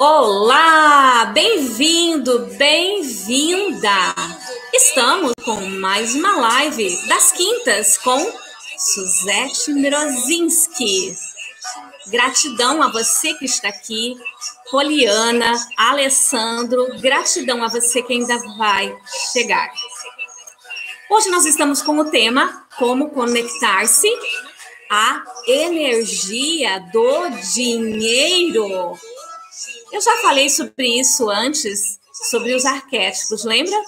Olá, 0.00 1.24
bem-vindo, 1.34 2.46
bem-vinda. 2.56 4.14
Estamos 4.72 5.32
com 5.44 5.56
mais 5.80 6.14
uma 6.14 6.36
live 6.36 7.08
das 7.08 7.32
quintas 7.32 7.98
com 7.98 8.32
Suzete 8.78 9.72
Mirozinski. 9.72 11.16
Gratidão 12.06 12.80
a 12.80 12.92
você 12.92 13.34
que 13.34 13.46
está 13.46 13.70
aqui, 13.70 14.16
Poliana, 14.70 15.52
Alessandro, 15.76 16.86
gratidão 17.00 17.64
a 17.64 17.68
você 17.68 18.00
que 18.00 18.12
ainda 18.12 18.38
vai 18.56 18.96
chegar. 19.32 19.68
Hoje 21.10 21.28
nós 21.28 21.44
estamos 21.44 21.82
com 21.82 21.98
o 21.98 22.08
tema 22.08 22.68
Como 22.78 23.10
conectar-se 23.10 24.08
à 24.88 25.24
energia 25.48 26.78
do 26.92 27.30
dinheiro. 27.52 28.96
Eu 29.92 30.00
já 30.00 30.16
falei 30.18 30.48
sobre 30.48 31.00
isso 31.00 31.28
antes, 31.30 31.98
sobre 32.30 32.54
os 32.54 32.64
arquétipos, 32.64 33.44
lembra? 33.44 33.78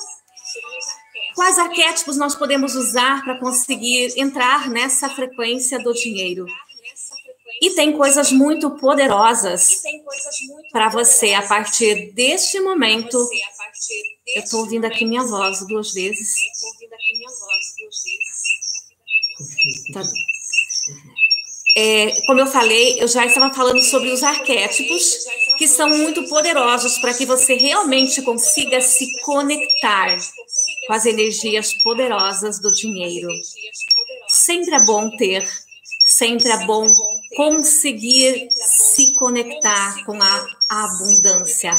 Quais 1.35 1.59
arquétipos 1.59 2.17
nós 2.17 2.35
podemos 2.35 2.75
usar 2.75 3.23
para 3.25 3.39
conseguir 3.39 4.13
entrar 4.19 4.69
nessa 4.69 5.09
frequência 5.09 5.79
do 5.79 5.93
dinheiro? 5.93 6.47
E 7.63 7.71
tem 7.75 7.93
coisas 7.97 8.33
muito 8.33 8.71
poderosas 8.79 9.83
para 10.73 10.89
você 10.89 11.35
a 11.35 11.47
partir 11.47 12.13
deste 12.13 12.59
momento. 12.61 13.19
Eu 14.35 14.43
estou 14.43 14.61
ouvindo 14.61 14.87
aqui 14.87 15.05
minha 15.05 15.23
voz 15.25 15.67
duas 15.67 15.93
vezes. 15.93 16.35
Tá. 19.93 20.03
É, 21.83 22.21
como 22.27 22.39
eu 22.41 22.47
falei, 22.47 23.01
eu 23.01 23.09
já 23.09 23.25
estava 23.25 23.55
falando 23.55 23.81
sobre 23.81 24.11
os 24.11 24.23
arquétipos 24.23 25.25
que 25.57 25.67
são 25.67 25.89
muito 25.89 26.29
poderosos 26.29 26.99
para 26.99 27.15
que 27.15 27.25
você 27.25 27.55
realmente 27.55 28.21
consiga 28.21 28.83
se 28.83 29.19
conectar 29.23 30.19
com 30.87 30.93
as 30.93 31.07
energias 31.07 31.73
poderosas 31.83 32.59
do 32.59 32.71
dinheiro. 32.71 33.29
Sempre 34.29 34.75
é 34.75 34.85
bom 34.85 35.09
ter, 35.17 35.49
sempre 36.05 36.51
é 36.51 36.67
bom 36.67 36.93
conseguir 37.35 38.49
se 38.51 39.15
conectar 39.15 40.05
com 40.05 40.19
a 40.23 40.47
abundância. 40.69 41.73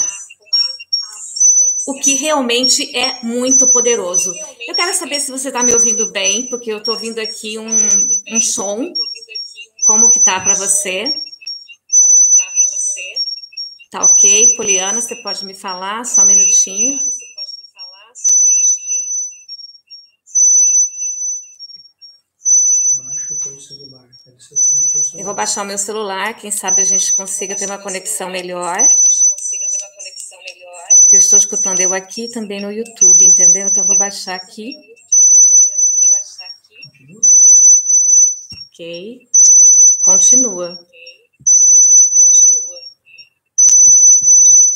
O 1.87 1.99
que 1.99 2.15
realmente 2.15 2.95
é 2.95 3.23
muito 3.23 3.67
poderoso. 3.67 4.33
Eu 4.67 4.73
quero 4.73 4.93
saber 4.95 5.19
se 5.19 5.31
você 5.31 5.49
está 5.49 5.61
me 5.61 5.73
ouvindo 5.73 6.11
bem, 6.11 6.47
porque 6.47 6.71
eu 6.71 6.77
estou 6.77 6.95
ouvindo 6.95 7.19
aqui 7.19 7.59
um, 7.59 7.67
um 8.31 8.41
som. 8.41 8.93
Como 10.31 10.39
que 10.39 10.39
tá 10.39 10.39
para 10.39 10.53
você? 10.53 11.03
Tá 13.91 14.05
ok? 14.05 14.55
Poliana, 14.55 15.01
você 15.01 15.13
pode 15.17 15.43
me 15.45 15.53
falar 15.53 16.05
só 16.05 16.21
um 16.21 16.25
minutinho? 16.25 16.99
Eu 25.15 25.25
vou 25.25 25.33
baixar 25.33 25.63
o 25.63 25.65
meu 25.65 25.77
celular, 25.77 26.33
quem 26.33 26.49
sabe 26.49 26.81
a 26.81 26.85
gente 26.85 27.11
consiga 27.11 27.53
ter 27.53 27.65
uma 27.65 27.77
conexão 27.77 28.29
melhor. 28.29 28.77
Eu 31.11 31.17
estou 31.17 31.37
escutando 31.37 31.81
eu 31.81 31.93
aqui 31.93 32.31
também 32.31 32.61
no 32.61 32.71
YouTube, 32.71 33.25
entendeu? 33.25 33.67
Então 33.67 33.83
eu 33.83 33.87
vou 33.87 33.97
baixar 33.97 34.35
aqui. 34.35 34.77
Ok. 38.69 39.30
Continua. 40.21 40.77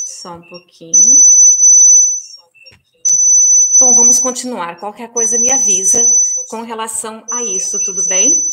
Só 0.03 0.37
um 0.37 0.49
pouquinho. 0.49 1.23
Bom, 3.79 3.93
vamos 3.93 4.17
continuar. 4.17 4.79
Qualquer 4.79 5.13
coisa 5.13 5.37
me 5.37 5.51
avisa 5.51 6.03
com 6.49 6.63
relação 6.63 7.23
a 7.31 7.43
isso, 7.43 7.77
tudo 7.85 8.03
bem? 8.07 8.43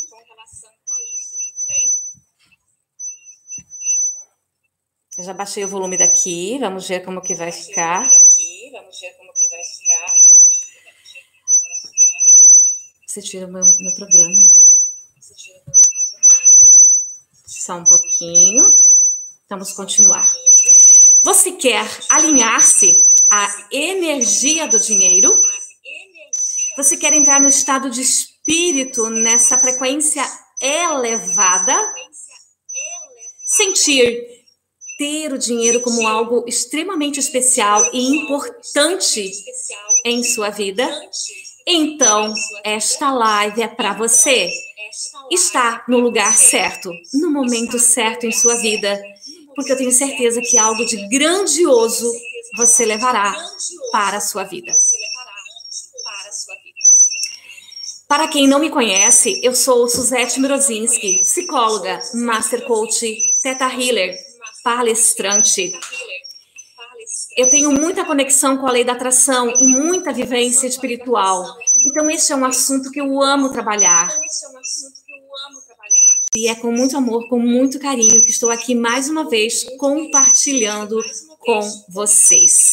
Eu 5.16 5.25
já 5.25 5.32
baixei 5.32 5.64
o 5.64 5.69
volume 5.69 5.97
daqui, 5.97 6.58
vamos 6.58 6.86
ver 6.86 7.06
como 7.06 7.22
que 7.22 7.34
vai 7.34 7.50
ficar. 7.52 8.06
Você 13.06 13.22
tira 13.22 13.47
o 13.47 13.50
meu, 13.50 13.64
meu 13.64 13.94
programa. 13.97 14.62
Só 17.65 17.75
um 17.75 17.84
pouquinho. 17.84 18.73
Vamos 19.49 19.73
continuar. 19.73 20.28
Você 21.23 21.53
quer 21.53 21.89
alinhar-se 22.09 23.06
à 23.31 23.69
energia 23.71 24.67
do 24.67 24.81
dinheiro? 24.81 25.41
Você 26.77 26.97
quer 26.97 27.12
entrar 27.12 27.41
no 27.41 27.47
estado 27.47 27.89
de 27.89 28.00
espírito 28.00 29.09
nessa 29.11 29.61
frequência 29.61 30.25
elevada? 30.61 31.78
Sentir 33.47 34.27
ter 34.99 35.33
o 35.33 35.39
dinheiro 35.39 35.81
como 35.83 36.05
algo 36.05 36.44
extremamente 36.49 37.21
especial 37.21 37.89
e 37.93 38.17
importante 38.17 39.31
em 40.05 40.25
sua 40.25 40.50
vida? 40.50 40.89
Então, 41.65 42.34
esta 42.65 43.12
live 43.12 43.62
é 43.62 43.69
para 43.69 43.93
você. 43.93 44.50
Está 45.30 45.84
no 45.88 45.98
lugar 45.98 46.32
certo, 46.36 46.91
no 47.14 47.30
momento 47.30 47.78
certo 47.78 48.26
em 48.26 48.32
sua 48.32 48.56
vida 48.56 49.00
porque 49.54 49.72
eu 49.72 49.76
tenho 49.76 49.92
certeza 49.92 50.41
que 50.41 50.58
algo 50.58 50.84
de 50.84 51.08
grandioso 51.08 52.10
você 52.56 52.84
levará 52.84 53.34
para 53.91 54.19
a 54.19 54.20
sua 54.20 54.44
vida. 54.44 54.72
Para 58.08 58.28
quem 58.28 58.47
não 58.47 58.58
me 58.58 58.70
conhece, 58.70 59.41
eu 59.42 59.54
sou 59.54 59.88
Suzette 59.88 60.38
Mirozinski, 60.38 61.20
psicóloga, 61.20 62.00
master 62.14 62.66
coach, 62.66 63.16
teta 63.42 63.72
healer, 63.72 64.19
palestrante. 64.62 65.72
Eu 67.36 67.48
tenho 67.48 67.72
muita 67.72 68.04
conexão 68.04 68.58
com 68.58 68.66
a 68.66 68.72
lei 68.72 68.84
da 68.84 68.92
atração 68.92 69.48
e 69.58 69.66
muita 69.66 70.12
vivência 70.12 70.66
espiritual. 70.66 71.56
Então, 71.92 72.10
esse 72.10 72.32
é 72.32 72.36
um 72.36 72.44
assunto 72.47 72.91
que 72.91 72.98
eu 72.98 73.22
amo 73.22 73.50
trabalhar. 73.50 74.08
E 76.34 76.48
é 76.48 76.54
com 76.54 76.72
muito 76.72 76.97
amor, 76.97 77.28
com 77.28 77.38
muito 77.38 77.78
carinho 77.78 78.22
que 78.22 78.30
estou 78.30 78.50
aqui 78.50 78.75
mais 78.75 79.10
uma 79.10 79.28
vez 79.28 79.62
compartilhando 79.76 81.04
com 81.38 81.60
vocês. 81.91 82.70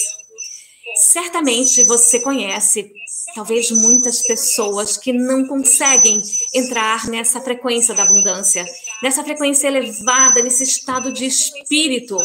Certamente 0.96 1.84
você 1.84 2.22
conhece, 2.22 2.94
talvez 3.36 3.70
muitas 3.72 4.22
pessoas 4.22 4.96
que 4.96 5.12
não 5.12 5.46
conseguem 5.46 6.22
entrar 6.56 7.06
nessa 7.10 7.42
frequência 7.42 7.94
da 7.94 8.04
abundância, 8.04 8.66
nessa 9.04 9.22
frequência 9.22 9.68
elevada, 9.68 10.42
nesse 10.42 10.64
estado 10.64 11.12
de 11.12 11.26
espírito 11.26 12.18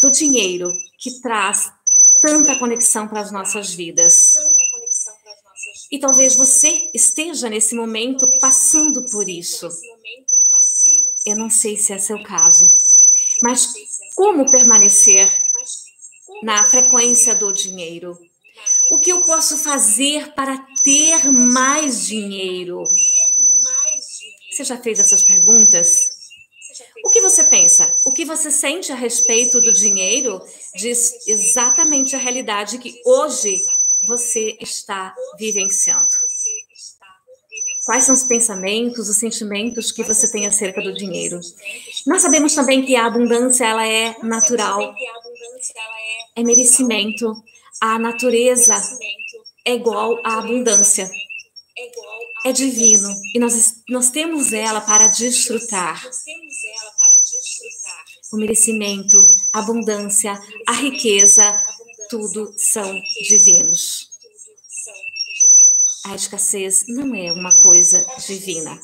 do 0.00 0.10
dinheiro 0.10 0.72
que 0.98 1.20
traz 1.20 1.70
tanta 2.20 2.58
conexão 2.58 3.06
para 3.06 3.20
as 3.20 3.30
nossas 3.30 3.72
vidas. 3.72 4.34
E 5.90 5.98
talvez 5.98 6.34
você 6.34 6.90
esteja 6.92 7.48
nesse 7.48 7.74
momento 7.74 8.28
passando 8.40 9.02
por 9.10 9.28
isso. 9.28 9.68
Eu 11.24 11.36
não 11.36 11.50
sei 11.50 11.76
se 11.76 11.92
é 11.92 11.98
seu 11.98 12.22
caso, 12.22 12.70
mas 13.42 13.72
como 14.14 14.50
permanecer 14.50 15.30
na 16.42 16.64
frequência 16.68 17.34
do 17.34 17.52
dinheiro? 17.52 18.18
O 18.90 18.98
que 18.98 19.10
eu 19.10 19.22
posso 19.22 19.58
fazer 19.58 20.32
para 20.34 20.56
ter 20.82 21.30
mais 21.30 22.06
dinheiro? 22.06 22.84
Você 24.50 24.64
já 24.64 24.78
fez 24.78 24.98
essas 24.98 25.22
perguntas? 25.22 26.08
O 27.04 27.10
que 27.10 27.20
você 27.20 27.44
pensa? 27.44 27.92
O 28.04 28.12
que 28.12 28.24
você 28.24 28.50
sente 28.50 28.92
a 28.92 28.94
respeito 28.94 29.60
do 29.60 29.72
dinheiro 29.72 30.42
diz 30.74 31.26
exatamente 31.26 32.14
a 32.14 32.18
realidade 32.18 32.78
que 32.78 33.00
hoje 33.04 33.58
você 34.06 34.56
está 34.60 35.14
vivenciando? 35.38 36.08
Quais 37.86 38.04
são 38.04 38.14
os 38.14 38.24
pensamentos, 38.24 39.08
os 39.08 39.16
sentimentos 39.16 39.92
que 39.92 40.02
você 40.02 40.30
tem 40.30 40.44
acerca 40.44 40.82
do 40.82 40.92
dinheiro? 40.92 41.38
Nós 42.04 42.20
sabemos 42.20 42.54
também 42.54 42.84
que 42.84 42.96
a 42.96 43.06
abundância 43.06 43.64
ela 43.64 43.86
é 43.86 44.16
natural, 44.24 44.92
é 46.34 46.42
merecimento. 46.42 47.32
A 47.80 47.98
natureza 47.98 48.74
é 49.64 49.74
igual 49.74 50.20
à 50.24 50.38
abundância. 50.38 51.08
É 52.44 52.52
divino. 52.52 53.08
e 53.34 53.38
nós, 53.38 53.82
nós 53.88 54.10
temos 54.10 54.52
ela 54.52 54.80
para 54.80 55.08
desfrutar. 55.08 56.02
O 58.32 58.36
merecimento, 58.36 59.22
a 59.52 59.60
abundância, 59.60 60.40
a 60.66 60.72
riqueza, 60.72 61.62
tudo 62.08 62.52
são 62.56 63.00
divinos. 63.28 64.10
A 66.06 66.14
escassez 66.14 66.84
não 66.86 67.14
é 67.14 67.32
uma 67.32 67.52
coisa 67.62 68.04
divina. 68.26 68.78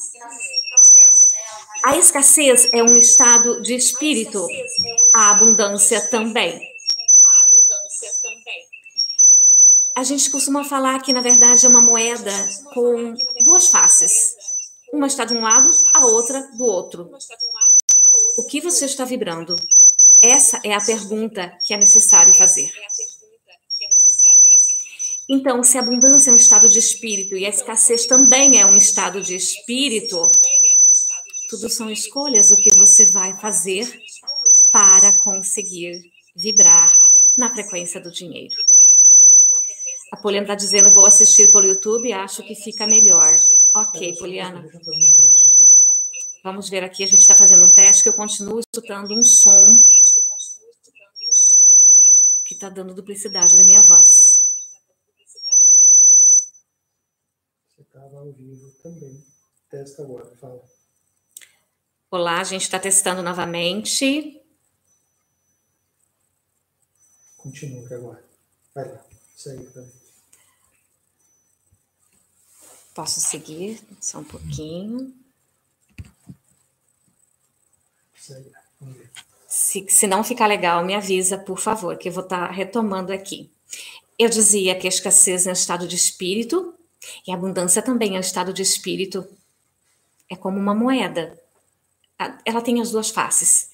A 1.85 1.97
escassez 1.97 2.69
é 2.73 2.83
um 2.83 2.97
estado 2.97 3.63
de 3.63 3.75
espírito, 3.75 4.47
a 5.15 5.31
abundância 5.31 6.01
também. 6.09 6.61
A 9.95 10.05
gente 10.05 10.31
costuma 10.31 10.65
falar 10.65 11.01
que, 11.03 11.13
na 11.13 11.21
verdade, 11.21 11.67
é 11.67 11.69
uma 11.69 11.83
moeda 11.83 12.33
com 12.73 13.15
duas 13.45 13.69
faces. 13.69 14.35
Uma 14.93 15.07
está 15.07 15.25
de 15.25 15.35
um 15.35 15.43
lado, 15.43 15.71
a 15.93 16.05
outra 16.07 16.41
do 16.57 16.65
outro. 16.65 17.11
O 18.39 18.47
que 18.47 18.61
você 18.61 18.87
está 18.87 19.05
vibrando? 19.05 19.55
Essa 20.23 20.61
é 20.65 20.73
a 20.73 20.81
pergunta 20.81 21.59
que 21.67 21.75
é 21.75 21.77
necessário 21.77 22.33
fazer. 22.33 22.71
Então, 25.29 25.63
se 25.63 25.77
a 25.79 25.81
abundância 25.81 26.31
é 26.31 26.33
um 26.33 26.37
estado 26.37 26.69
de 26.69 26.79
espírito 26.79 27.37
e 27.37 27.45
a 27.45 27.49
escassez 27.49 28.07
também 28.07 28.61
é 28.61 28.67
um 28.67 28.77
estado 28.77 29.21
de 29.21 29.35
espírito, 29.35 30.31
tudo 31.49 31.69
são 31.69 31.91
escolhas 31.91 32.51
o 32.51 32.57
que 32.57 32.71
você 32.77 33.05
vai 33.07 33.37
fazer 33.41 34.01
para 34.73 35.13
conseguir 35.19 36.01
vibrar 36.37 36.97
na 37.37 37.53
frequência 37.53 38.01
do 38.01 38.11
dinheiro. 38.11 38.55
A 40.13 40.17
Poliana 40.19 40.45
está 40.45 40.55
dizendo, 40.55 40.91
vou 40.91 41.07
assistir 41.07 41.51
pelo 41.51 41.67
YouTube, 41.67 42.13
acho 42.13 42.43
que 42.43 42.55
fica 42.55 42.87
melhor. 42.87 43.35
Ok, 43.75 44.15
Poliana. 44.17 44.63
Vamos 46.45 46.69
ver 46.69 46.85
aqui, 46.85 47.05
a 47.05 47.07
gente 47.07 47.21
está 47.21 47.35
fazendo 47.35 47.65
um 47.65 47.71
teste 47.71 48.03
que 48.03 48.09
eu 48.09 48.15
continuo 48.15 48.61
escutando 48.61 49.15
um 49.15 49.25
som 49.25 49.72
está 52.63 52.69
dando 52.69 52.95
duplicidade 52.95 53.57
da 53.57 53.65
minha 53.65 53.83
voz. 53.83 54.49
Você 57.75 57.83
estava 57.83 58.19
ao 58.21 58.33
vivo 58.33 58.71
também. 58.81 59.27
Testa 59.69 60.03
agora, 60.03 60.37
fala. 60.37 60.65
Olá, 62.09 62.41
a 62.41 62.45
gente 62.45 62.63
está 62.63 62.79
testando 62.79 63.21
novamente. 63.21 64.41
Continua 67.37 67.85
agora. 67.93 68.25
Vai 68.73 68.89
lá, 68.93 69.05
segue 69.37 69.65
para 69.67 69.83
mim. 69.83 69.93
Posso 72.95 73.21
seguir 73.21 73.83
só 74.01 74.21
um 74.21 74.25
pouquinho? 74.25 75.13
Segue 78.17 78.53
vamos 78.79 78.99
ver. 78.99 79.32
Se, 79.55 79.85
se 79.87 80.07
não 80.07 80.25
ficar 80.25 80.47
legal, 80.47 80.83
me 80.83 80.95
avisa, 80.95 81.37
por 81.37 81.61
favor, 81.61 81.99
que 81.99 82.09
eu 82.09 82.13
vou 82.13 82.23
estar 82.23 82.47
tá 82.47 82.51
retomando 82.51 83.13
aqui. 83.13 83.51
Eu 84.19 84.31
dizia 84.31 84.75
que 84.75 84.87
a 84.87 84.89
escassez 84.89 85.47
é 85.47 85.51
um 85.51 85.53
estado 85.53 85.87
de 85.87 85.95
espírito 85.95 86.73
e 87.27 87.31
a 87.31 87.35
abundância 87.35 87.83
também 87.83 88.15
é 88.15 88.17
um 88.17 88.23
estado 88.23 88.51
de 88.51 88.63
espírito. 88.63 89.29
É 90.31 90.35
como 90.35 90.59
uma 90.59 90.75
moeda. 90.75 91.39
Ela 92.47 92.63
tem 92.63 92.81
as 92.81 92.93
duas 92.93 93.11
faces. 93.11 93.69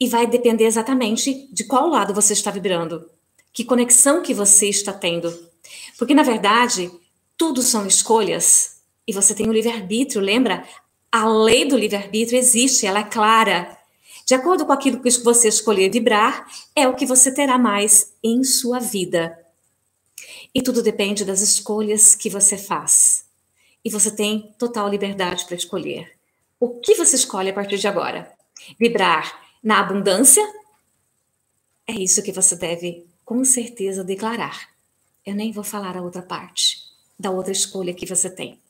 E 0.00 0.08
vai 0.08 0.26
depender 0.26 0.64
exatamente 0.64 1.48
de 1.52 1.62
qual 1.62 1.86
lado 1.86 2.12
você 2.12 2.32
está 2.32 2.50
vibrando, 2.50 3.08
que 3.52 3.64
conexão 3.64 4.22
que 4.22 4.34
você 4.34 4.68
está 4.68 4.92
tendo. 4.92 5.32
Porque, 5.96 6.12
na 6.12 6.24
verdade, 6.24 6.90
tudo 7.36 7.62
são 7.62 7.86
escolhas 7.86 8.80
e 9.06 9.12
você 9.12 9.32
tem 9.32 9.48
o 9.48 9.52
livre-arbítrio, 9.52 10.20
lembra? 10.20 10.66
A 11.12 11.28
lei 11.28 11.66
do 11.66 11.76
livre-arbítrio 11.76 12.36
existe, 12.36 12.84
ela 12.84 12.98
é 12.98 13.04
clara. 13.04 13.78
De 14.30 14.34
acordo 14.36 14.64
com 14.64 14.70
aquilo 14.70 15.02
que 15.02 15.10
você 15.24 15.48
escolher 15.48 15.90
vibrar, 15.90 16.46
é 16.76 16.86
o 16.86 16.94
que 16.94 17.04
você 17.04 17.34
terá 17.34 17.58
mais 17.58 18.14
em 18.22 18.44
sua 18.44 18.78
vida. 18.78 19.36
E 20.54 20.62
tudo 20.62 20.84
depende 20.84 21.24
das 21.24 21.40
escolhas 21.40 22.14
que 22.14 22.30
você 22.30 22.56
faz. 22.56 23.24
E 23.84 23.90
você 23.90 24.08
tem 24.08 24.54
total 24.56 24.88
liberdade 24.88 25.44
para 25.44 25.56
escolher. 25.56 26.12
O 26.60 26.78
que 26.78 26.94
você 26.94 27.16
escolhe 27.16 27.50
a 27.50 27.52
partir 27.52 27.76
de 27.76 27.88
agora? 27.88 28.32
Vibrar 28.78 29.36
na 29.60 29.80
abundância? 29.80 30.46
É 31.84 31.94
isso 31.94 32.22
que 32.22 32.30
você 32.30 32.54
deve 32.54 33.04
com 33.24 33.44
certeza 33.44 34.04
declarar. 34.04 34.68
Eu 35.26 35.34
nem 35.34 35.50
vou 35.50 35.64
falar 35.64 35.96
a 35.96 36.02
outra 36.02 36.22
parte 36.22 36.84
da 37.18 37.32
outra 37.32 37.50
escolha 37.50 37.92
que 37.92 38.06
você 38.06 38.30
tem. 38.30 38.60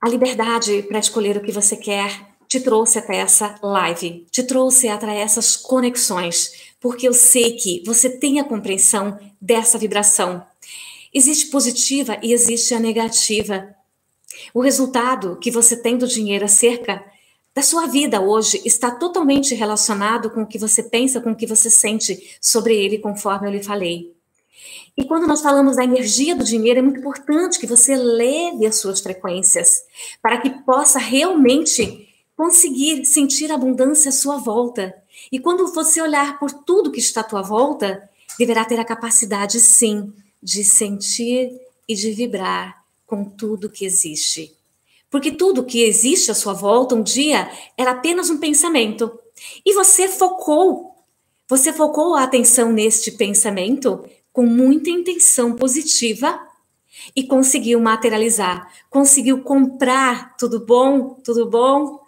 A 0.00 0.08
liberdade 0.08 0.84
para 0.84 1.00
escolher 1.00 1.36
o 1.36 1.42
que 1.42 1.50
você 1.50 1.76
quer 1.76 2.35
te 2.48 2.60
trouxe 2.60 2.98
até 2.98 3.16
essa 3.16 3.58
live, 3.62 4.26
te 4.30 4.42
trouxe 4.42 4.88
até 4.88 5.18
essas 5.18 5.56
conexões, 5.56 6.52
porque 6.80 7.08
eu 7.08 7.12
sei 7.12 7.52
que 7.52 7.82
você 7.84 8.08
tem 8.08 8.40
a 8.40 8.44
compreensão 8.44 9.18
dessa 9.40 9.78
vibração. 9.78 10.44
Existe 11.12 11.46
positiva 11.46 12.18
e 12.22 12.32
existe 12.32 12.74
a 12.74 12.80
negativa. 12.80 13.74
O 14.52 14.60
resultado 14.60 15.38
que 15.40 15.50
você 15.50 15.76
tem 15.76 15.96
do 15.96 16.06
dinheiro 16.06 16.44
acerca 16.44 17.04
da 17.54 17.62
sua 17.62 17.86
vida 17.86 18.20
hoje 18.20 18.60
está 18.66 18.90
totalmente 18.90 19.54
relacionado 19.54 20.28
com 20.28 20.42
o 20.42 20.46
que 20.46 20.58
você 20.58 20.82
pensa, 20.82 21.22
com 21.22 21.30
o 21.30 21.36
que 21.36 21.46
você 21.46 21.70
sente 21.70 22.36
sobre 22.38 22.76
ele, 22.76 22.98
conforme 22.98 23.48
eu 23.48 23.52
lhe 23.52 23.62
falei. 23.62 24.14
E 24.96 25.04
quando 25.04 25.26
nós 25.26 25.42
falamos 25.42 25.76
da 25.76 25.84
energia 25.84 26.34
do 26.34 26.44
dinheiro, 26.44 26.80
é 26.80 26.82
muito 26.82 27.00
importante 27.00 27.58
que 27.58 27.66
você 27.66 27.96
leve 27.96 28.66
as 28.66 28.76
suas 28.76 29.00
frequências 29.00 29.82
para 30.22 30.38
que 30.38 30.50
possa 30.64 30.98
realmente 30.98 32.05
conseguir 32.36 33.06
sentir 33.06 33.50
abundância 33.50 34.10
à 34.10 34.12
sua 34.12 34.36
volta. 34.36 34.94
E 35.32 35.38
quando 35.38 35.72
você 35.72 36.00
olhar 36.02 36.38
por 36.38 36.52
tudo 36.52 36.92
que 36.92 37.00
está 37.00 37.22
à 37.22 37.24
tua 37.24 37.42
volta, 37.42 38.08
deverá 38.38 38.64
ter 38.64 38.78
a 38.78 38.84
capacidade, 38.84 39.58
sim, 39.58 40.12
de 40.42 40.62
sentir 40.62 41.58
e 41.88 41.94
de 41.94 42.12
vibrar 42.12 42.84
com 43.06 43.24
tudo 43.24 43.70
que 43.70 43.84
existe. 43.84 44.54
Porque 45.10 45.30
tudo 45.30 45.64
que 45.64 45.82
existe 45.82 46.30
à 46.30 46.34
sua 46.34 46.52
volta 46.52 46.94
um 46.94 47.02
dia 47.02 47.50
era 47.78 47.92
apenas 47.92 48.28
um 48.28 48.38
pensamento. 48.38 49.18
E 49.64 49.72
você 49.72 50.08
focou, 50.08 50.94
você 51.48 51.72
focou 51.72 52.14
a 52.14 52.24
atenção 52.24 52.72
neste 52.72 53.12
pensamento 53.12 54.04
com 54.32 54.44
muita 54.44 54.90
intenção 54.90 55.54
positiva 55.54 56.38
e 57.14 57.24
conseguiu 57.24 57.80
materializar, 57.80 58.70
conseguiu 58.90 59.42
comprar 59.42 60.36
tudo 60.36 60.60
bom, 60.60 61.20
tudo 61.24 61.48
bom, 61.48 62.05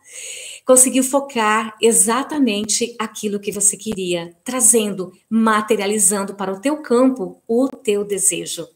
conseguiu 0.64 1.02
focar 1.02 1.76
exatamente 1.80 2.94
aquilo 2.98 3.40
que 3.40 3.50
você 3.50 3.76
queria, 3.76 4.36
trazendo, 4.44 5.12
materializando 5.28 6.34
para 6.34 6.52
o 6.52 6.60
teu 6.60 6.82
campo 6.82 7.42
o 7.48 7.68
teu 7.68 8.04
desejo. 8.04 8.68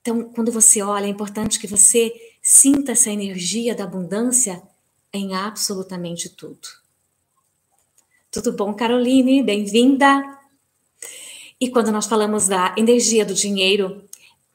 Então, 0.00 0.22
quando 0.32 0.52
você 0.52 0.80
olha, 0.80 1.06
é 1.06 1.08
importante 1.08 1.58
que 1.58 1.66
você 1.66 2.12
sinta 2.40 2.92
essa 2.92 3.10
energia 3.10 3.74
da 3.74 3.84
abundância 3.84 4.62
em 5.12 5.34
absolutamente 5.34 6.28
tudo. 6.30 6.68
Tudo 8.30 8.52
bom, 8.52 8.72
Caroline? 8.72 9.42
Bem-vinda! 9.42 10.38
E 11.60 11.68
quando 11.70 11.90
nós 11.90 12.06
falamos 12.06 12.46
da 12.46 12.74
energia 12.78 13.24
do 13.24 13.34
dinheiro 13.34 14.04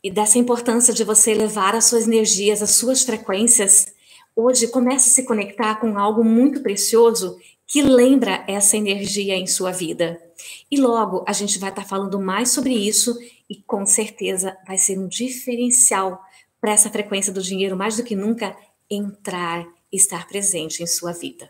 e 0.01 0.09
dessa 0.09 0.37
importância 0.37 0.93
de 0.93 1.03
você 1.03 1.31
elevar 1.31 1.75
as 1.75 1.85
suas 1.85 2.07
energias, 2.07 2.61
as 2.61 2.71
suas 2.71 3.03
frequências, 3.03 3.92
hoje 4.35 4.67
comece 4.67 5.09
a 5.09 5.11
se 5.11 5.23
conectar 5.23 5.75
com 5.75 5.97
algo 5.97 6.23
muito 6.23 6.61
precioso 6.61 7.39
que 7.67 7.81
lembra 7.81 8.43
essa 8.47 8.77
energia 8.77 9.35
em 9.35 9.47
sua 9.47 9.71
vida. 9.71 10.21
E 10.69 10.79
logo 10.79 11.23
a 11.27 11.33
gente 11.33 11.57
vai 11.59 11.69
estar 11.69 11.85
falando 11.85 12.19
mais 12.19 12.49
sobre 12.49 12.73
isso 12.73 13.17
e 13.49 13.55
com 13.63 13.85
certeza 13.85 14.57
vai 14.67 14.77
ser 14.77 14.97
um 14.99 15.07
diferencial 15.07 16.21
para 16.59 16.71
essa 16.71 16.89
frequência 16.89 17.33
do 17.33 17.41
dinheiro 17.41 17.75
mais 17.75 17.97
do 17.97 18.03
que 18.03 18.15
nunca 18.15 18.55
entrar 18.89 19.67
e 19.91 19.97
estar 19.97 20.27
presente 20.27 20.83
em 20.83 20.87
sua 20.87 21.11
vida. 21.11 21.49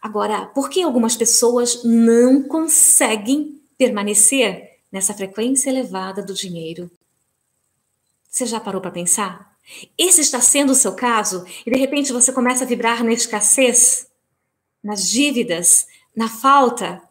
Agora, 0.00 0.46
por 0.46 0.68
que 0.68 0.82
algumas 0.82 1.16
pessoas 1.16 1.82
não 1.82 2.42
conseguem 2.42 3.60
permanecer 3.78 4.78
nessa 4.92 5.14
frequência 5.14 5.70
elevada 5.70 6.22
do 6.22 6.34
dinheiro? 6.34 6.90
Você 8.30 8.46
já 8.46 8.60
parou 8.60 8.80
para 8.80 8.90
pensar? 8.90 9.55
Esse 9.98 10.20
está 10.20 10.40
sendo 10.40 10.72
o 10.72 10.76
seu 10.76 10.94
caso 10.94 11.44
e 11.66 11.70
de 11.70 11.78
repente 11.78 12.12
você 12.12 12.32
começa 12.32 12.64
a 12.64 12.66
vibrar 12.66 13.02
na 13.02 13.12
escassez, 13.12 14.06
nas 14.82 15.08
dívidas, 15.08 15.86
na 16.14 16.28
falta. 16.28 17.02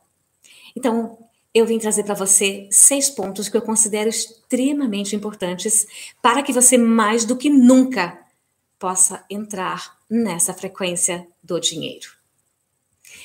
Então, 0.76 1.18
eu 1.54 1.66
vim 1.66 1.80
trazer 1.80 2.04
para 2.04 2.14
você 2.14 2.68
seis 2.72 3.10
pontos 3.10 3.48
que 3.48 3.56
eu 3.56 3.62
considero 3.62 4.10
extremamente 4.10 5.16
importantes 5.16 5.86
para 6.22 6.44
que 6.44 6.54
você, 6.54 6.78
mais 6.78 7.26
do 7.26 7.38
que 7.38 7.50
nunca, 7.50 8.20
possa 8.80 9.24
entrar 9.30 9.98
nessa 10.10 10.54
frequência 10.54 11.28
do 11.44 11.60
dinheiro. 11.60 12.10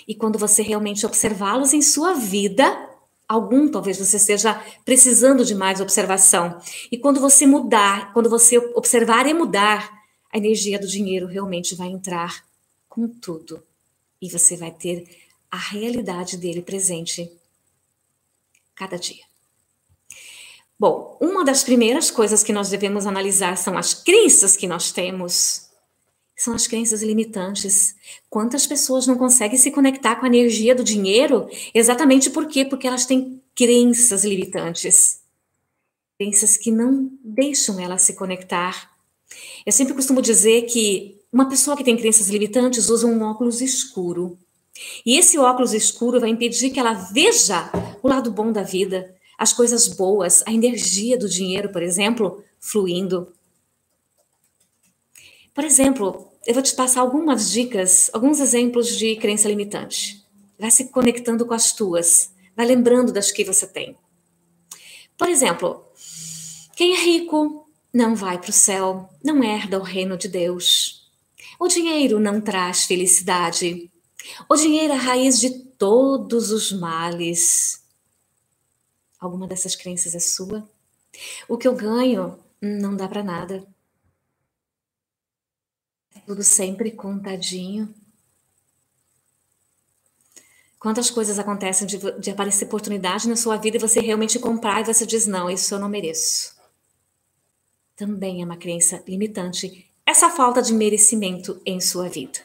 E 0.07 0.15
quando 0.15 0.39
você 0.39 0.63
realmente 0.63 1.05
observá-los 1.07 1.73
em 1.73 1.83
sua 1.83 2.15
vida, 2.15 2.90
algum 3.31 3.71
talvez 3.71 3.97
você 3.97 4.17
esteja 4.17 4.61
precisando 4.85 5.45
de 5.45 5.55
mais 5.55 5.81
observação. 5.81 6.61
E 6.91 6.99
quando 6.99 7.21
você 7.21 7.47
mudar, 7.47 8.13
quando 8.13 8.29
você 8.29 8.59
observar 8.59 9.25
e 9.29 9.33
mudar, 9.33 9.89
a 10.33 10.37
energia 10.37 10.81
do 10.81 10.87
dinheiro 10.89 11.29
realmente 11.29 11.77
vai 11.77 11.87
entrar 11.87 12.45
com 12.89 13.07
tudo. 13.07 13.63
E 14.21 14.29
você 14.29 14.57
vai 14.57 14.73
ter 14.73 15.09
a 15.49 15.57
realidade 15.57 16.37
dele 16.37 16.61
presente 16.61 17.31
cada 18.75 18.99
dia. 18.99 19.23
Bom, 20.77 21.17
uma 21.21 21.45
das 21.45 21.63
primeiras 21.63 22.11
coisas 22.11 22.43
que 22.43 22.53
nós 22.53 22.69
devemos 22.69 23.07
analisar 23.07 23.57
são 23.57 23.79
as 23.79 23.95
crenças 23.95 24.57
que 24.57 24.67
nós 24.67 24.91
temos. 24.91 25.70
São 26.41 26.55
as 26.55 26.67
crenças 26.67 27.03
limitantes. 27.03 27.95
Quantas 28.31 28.67
pessoas 28.67 29.07
não 29.07 29.19
conseguem 29.19 29.59
se 29.59 29.71
conectar 29.71 30.17
com 30.17 30.25
a 30.25 30.27
energia 30.27 30.75
do 30.75 30.83
dinheiro? 30.83 31.47
Exatamente 31.75 32.31
por 32.31 32.49
quê? 32.49 32.65
Porque 32.65 32.87
elas 32.87 33.05
têm 33.05 33.43
crenças 33.55 34.25
limitantes. 34.25 35.21
Crenças 36.19 36.57
que 36.57 36.71
não 36.71 37.11
deixam 37.23 37.79
elas 37.79 38.01
se 38.01 38.15
conectar. 38.15 38.91
Eu 39.67 39.71
sempre 39.71 39.93
costumo 39.93 40.23
dizer 40.23 40.63
que 40.63 41.21
uma 41.31 41.47
pessoa 41.47 41.77
que 41.77 41.85
tem 41.85 41.95
crenças 41.95 42.31
limitantes 42.31 42.89
usa 42.89 43.07
um 43.07 43.21
óculos 43.21 43.61
escuro. 43.61 44.39
E 45.05 45.19
esse 45.19 45.37
óculos 45.37 45.75
escuro 45.75 46.19
vai 46.19 46.31
impedir 46.31 46.71
que 46.71 46.81
ela 46.81 46.95
veja 46.95 47.71
o 48.03 48.09
lado 48.09 48.33
bom 48.33 48.51
da 48.51 48.63
vida, 48.63 49.15
as 49.37 49.53
coisas 49.53 49.89
boas, 49.89 50.43
a 50.47 50.53
energia 50.55 51.19
do 51.19 51.29
dinheiro, 51.29 51.69
por 51.69 51.83
exemplo, 51.83 52.43
fluindo. 52.59 53.31
Por 55.53 55.65
exemplo, 55.65 56.30
eu 56.47 56.55
vou 56.55 56.63
te 56.63 56.75
passar 56.75 57.01
algumas 57.01 57.51
dicas, 57.51 58.11
alguns 58.13 58.41
exemplos 58.41 58.97
de 58.97 59.17
crença 59.17 59.49
limitante. 59.49 60.25
Vai 60.59 60.71
se 60.71 60.89
conectando 60.89 61.45
com 61.45 61.55
as 61.55 61.73
tuas, 61.73 62.33
vai 62.57 62.67
lembrando 62.67 63.13
das 63.13 63.31
que 63.31 63.45
você 63.45 63.67
tem. 63.67 63.97
Por 65.17 65.29
exemplo, 65.29 65.85
quem 66.75 66.95
é 66.95 67.05
rico 67.05 67.67
não 67.93 68.15
vai 68.15 68.39
para 68.39 68.51
o 68.51 68.55
céu, 68.55 69.11
não 69.23 69.45
herda 69.45 69.79
o 69.79 69.83
reino 69.83 70.17
de 70.17 70.29
Deus. 70.29 71.11
O 71.59 71.69
dinheiro 71.69 72.19
não 72.19 72.41
traz 72.41 72.85
felicidade. 72.85 73.91
O 74.49 74.57
dinheiro 74.57 74.95
é 74.95 74.97
a 74.97 75.01
raiz 75.01 75.39
de 75.39 75.51
todos 75.51 76.51
os 76.51 76.73
males. 76.73 77.85
Alguma 79.19 79.47
dessas 79.47 79.77
crenças 79.77 80.15
é 80.15 80.21
sua? 80.21 80.67
O 81.49 81.59
que 81.59 81.69
eu 81.69 81.75
ganho 81.75 82.39
não 82.61 82.97
dá 82.97 83.07
para 83.07 83.23
nada. 83.23 83.67
Tudo 86.27 86.43
sempre 86.43 86.91
contadinho. 86.91 87.93
Quantas 90.79 91.11
coisas 91.11 91.39
acontecem 91.39 91.87
de, 91.87 91.99
de 92.19 92.31
aparecer 92.31 92.65
oportunidade 92.65 93.29
na 93.29 93.37
sua 93.37 93.57
vida 93.57 93.77
e 93.77 93.81
você 93.81 94.01
realmente 94.01 94.39
comprar 94.39 94.81
e 94.81 94.85
você 94.85 95.05
diz: 95.05 95.27
não, 95.27 95.51
isso 95.51 95.75
eu 95.75 95.79
não 95.79 95.89
mereço. 95.89 96.57
Também 97.97 98.41
é 98.41 98.45
uma 98.45 98.57
crença 98.57 99.03
limitante, 99.07 99.91
essa 100.07 100.31
falta 100.31 100.63
de 100.63 100.73
merecimento 100.73 101.61
em 101.67 101.81
sua 101.81 102.09
vida. 102.09 102.41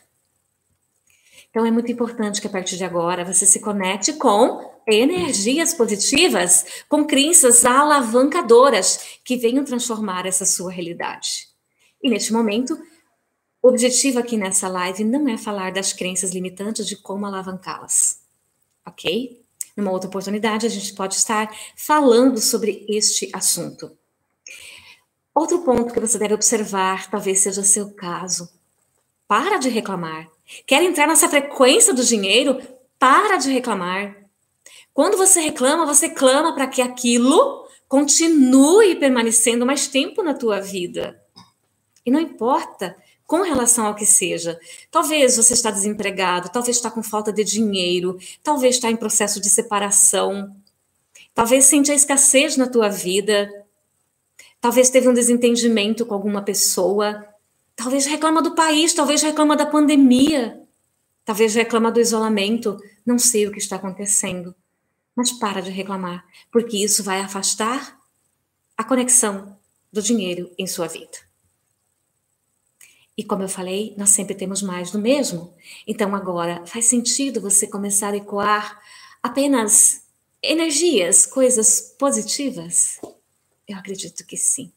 Então 1.49 1.65
é 1.65 1.71
muito 1.71 1.89
importante 1.89 2.41
que 2.41 2.47
a 2.47 2.49
partir 2.49 2.75
de 2.75 2.83
agora 2.83 3.23
você 3.23 3.45
se 3.45 3.61
conecte 3.61 4.11
com 4.13 4.75
energias 4.85 5.73
positivas, 5.73 6.83
com 6.89 7.05
crenças 7.05 7.63
alavancadoras 7.63 9.19
que 9.23 9.37
venham 9.37 9.63
transformar 9.63 10.25
essa 10.25 10.45
sua 10.45 10.69
realidade. 10.69 11.47
E 12.03 12.09
neste 12.09 12.33
momento, 12.33 12.77
o 13.65 13.69
objetivo 13.69 14.19
aqui 14.19 14.37
nessa 14.37 14.67
live 14.67 15.03
não 15.03 15.27
é 15.27 15.39
falar 15.39 15.71
das 15.71 15.91
crenças 15.91 16.29
limitantes 16.29 16.85
de 16.85 16.95
como 16.95 17.25
alavancá-las, 17.25 18.21
ok? 18.85 19.41
Numa 19.75 19.89
outra 19.89 20.07
oportunidade, 20.07 20.67
a 20.67 20.69
gente 20.69 20.93
pode 20.93 21.15
estar 21.15 21.49
falando 21.75 22.39
sobre 22.39 22.85
este 22.87 23.27
assunto. 23.33 23.97
Outro 25.33 25.63
ponto 25.63 25.91
que 25.91 25.99
você 25.99 26.19
deve 26.19 26.35
observar, 26.35 27.09
talvez 27.09 27.39
seja 27.39 27.63
seu 27.63 27.89
caso. 27.89 28.47
Para 29.27 29.57
de 29.57 29.69
reclamar. 29.69 30.29
Quer 30.67 30.83
entrar 30.83 31.07
nessa 31.07 31.27
frequência 31.27 31.91
do 31.91 32.03
dinheiro? 32.03 32.61
Para 32.99 33.37
de 33.37 33.51
reclamar. 33.51 34.15
Quando 34.93 35.17
você 35.17 35.39
reclama, 35.39 35.87
você 35.87 36.07
clama 36.07 36.53
para 36.53 36.67
que 36.67 36.83
aquilo 36.83 37.67
continue 37.87 38.95
permanecendo 38.97 39.65
mais 39.65 39.87
tempo 39.87 40.21
na 40.21 40.35
tua 40.35 40.59
vida. 40.61 41.19
E 42.05 42.11
não 42.11 42.19
importa 42.19 42.95
com 43.25 43.41
relação 43.41 43.85
ao 43.85 43.95
que 43.95 44.05
seja. 44.05 44.59
Talvez 44.91 45.37
você 45.37 45.53
está 45.53 45.71
desempregado, 45.71 46.49
talvez 46.49 46.77
está 46.77 46.91
com 46.91 47.01
falta 47.01 47.33
de 47.33 47.43
dinheiro, 47.43 48.19
talvez 48.43 48.75
está 48.75 48.89
em 48.89 48.95
processo 48.95 49.41
de 49.41 49.49
separação, 49.49 50.55
talvez 51.33 51.65
sente 51.65 51.91
a 51.91 51.95
escassez 51.95 52.57
na 52.57 52.67
tua 52.67 52.89
vida, 52.89 53.51
talvez 54.61 54.89
teve 54.89 55.09
um 55.09 55.13
desentendimento 55.13 56.05
com 56.05 56.13
alguma 56.13 56.41
pessoa, 56.41 57.25
Talvez 57.75 58.05
reclama 58.05 58.41
do 58.41 58.55
país, 58.55 58.93
talvez 58.93 59.21
reclama 59.21 59.55
da 59.55 59.65
pandemia, 59.65 60.61
talvez 61.25 61.53
reclama 61.53 61.91
do 61.91 61.99
isolamento, 61.99 62.77
não 63.05 63.19
sei 63.19 63.47
o 63.47 63.51
que 63.51 63.57
está 63.57 63.75
acontecendo. 63.75 64.55
Mas 65.13 65.31
para 65.31 65.61
de 65.61 65.71
reclamar, 65.71 66.25
porque 66.51 66.77
isso 66.77 67.03
vai 67.03 67.19
afastar 67.19 67.99
a 68.77 68.83
conexão 68.83 69.57
do 69.91 70.01
dinheiro 70.01 70.49
em 70.57 70.65
sua 70.65 70.87
vida. 70.87 71.24
E 73.17 73.23
como 73.23 73.43
eu 73.43 73.49
falei, 73.49 73.93
nós 73.97 74.09
sempre 74.09 74.35
temos 74.35 74.61
mais 74.61 74.91
do 74.91 74.99
mesmo. 74.99 75.53
Então 75.87 76.13
agora 76.13 76.65
faz 76.65 76.85
sentido 76.85 77.39
você 77.39 77.67
começar 77.67 78.13
a 78.13 78.17
ecoar 78.17 78.81
apenas 79.23 80.05
energias, 80.41 81.25
coisas 81.25 81.95
positivas? 81.97 82.99
Eu 83.67 83.77
acredito 83.77 84.25
que 84.25 84.37
sim. 84.37 84.71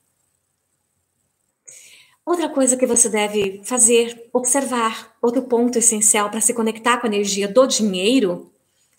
Outra 2.25 2.49
coisa 2.49 2.77
que 2.77 2.87
você 2.87 3.09
deve 3.09 3.63
fazer, 3.65 4.29
observar, 4.33 5.17
outro 5.21 5.43
ponto 5.43 5.79
essencial 5.79 6.31
para 6.31 6.43
se 6.43 6.53
conectar 6.53 6.99
com 6.99 7.07
a 7.07 7.11
energia 7.11 7.49
do 7.49 7.67
dinheiro 7.67 8.53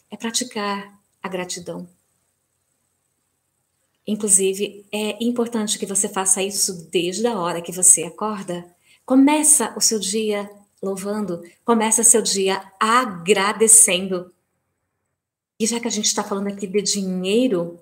é 0.09 0.17
praticar 0.17 0.99
a 1.21 1.29
gratidão. 1.29 1.87
Inclusive, 4.05 4.83
é 4.91 5.23
importante 5.23 5.77
que 5.77 5.85
você 5.85 6.09
faça 6.09 6.41
isso 6.41 6.89
desde 6.89 7.27
a 7.27 7.37
hora 7.37 7.61
que 7.61 7.71
você 7.71 8.03
acorda. 8.03 8.65
Começa 9.09 9.73
o 9.75 9.81
seu 9.81 9.99
dia 9.99 10.47
louvando, 10.79 11.41
começa 11.65 12.03
o 12.03 12.05
seu 12.05 12.21
dia 12.21 12.61
agradecendo. 12.79 14.31
E 15.59 15.65
já 15.65 15.79
que 15.79 15.87
a 15.87 15.89
gente 15.89 16.05
está 16.05 16.23
falando 16.23 16.45
aqui 16.45 16.67
de 16.67 16.79
dinheiro, 16.79 17.79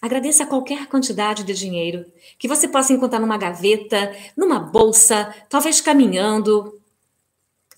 Agradeça 0.00 0.46
qualquer 0.46 0.86
quantidade 0.86 1.44
de 1.44 1.52
dinheiro 1.52 2.04
que 2.38 2.48
você 2.48 2.66
possa 2.66 2.94
encontrar 2.94 3.20
numa 3.20 3.36
gaveta, 3.36 4.14
numa 4.34 4.58
bolsa, 4.58 5.34
talvez 5.50 5.82
caminhando, 5.82 6.78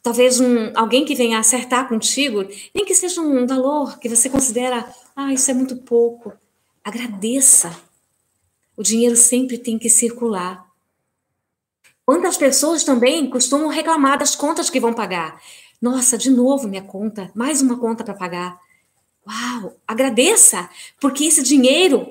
talvez 0.02 0.40
um, 0.40 0.72
alguém 0.76 1.04
que 1.04 1.14
venha 1.14 1.40
acertar 1.40 1.88
contigo, 1.88 2.46
nem 2.72 2.84
que 2.84 2.94
seja 2.94 3.20
um 3.20 3.46
valor 3.46 3.98
que 3.98 4.08
você 4.08 4.30
considera, 4.30 4.92
ah, 5.14 5.32
isso 5.32 5.50
é 5.50 5.54
muito 5.54 5.76
pouco. 5.78 6.32
Agradeça. 6.84 7.76
O 8.76 8.82
dinheiro 8.82 9.16
sempre 9.16 9.58
tem 9.58 9.76
que 9.76 9.90
circular. 9.90 10.65
Quantas 12.06 12.36
pessoas 12.36 12.84
também 12.84 13.28
costumam 13.28 13.66
reclamar 13.66 14.16
das 14.16 14.36
contas 14.36 14.70
que 14.70 14.78
vão 14.78 14.94
pagar? 14.94 15.42
Nossa, 15.82 16.16
de 16.16 16.30
novo 16.30 16.68
minha 16.68 16.82
conta, 16.82 17.32
mais 17.34 17.60
uma 17.60 17.76
conta 17.76 18.04
para 18.04 18.14
pagar. 18.14 18.60
Uau, 19.26 19.74
agradeça, 19.88 20.70
porque 21.00 21.24
esse 21.24 21.42
dinheiro 21.42 22.08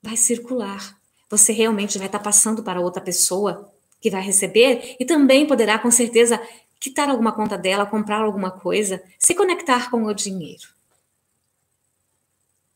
vai 0.00 0.16
circular. 0.16 0.96
Você 1.28 1.52
realmente 1.52 1.98
vai 1.98 2.06
estar 2.06 2.20
passando 2.20 2.62
para 2.62 2.80
outra 2.80 3.02
pessoa 3.02 3.68
que 4.00 4.08
vai 4.08 4.22
receber 4.22 4.94
e 5.00 5.04
também 5.04 5.48
poderá, 5.48 5.80
com 5.80 5.90
certeza, 5.90 6.40
quitar 6.78 7.10
alguma 7.10 7.32
conta 7.32 7.58
dela, 7.58 7.84
comprar 7.84 8.22
alguma 8.22 8.52
coisa, 8.52 9.02
se 9.18 9.34
conectar 9.34 9.90
com 9.90 10.04
o 10.04 10.14
dinheiro. 10.14 10.77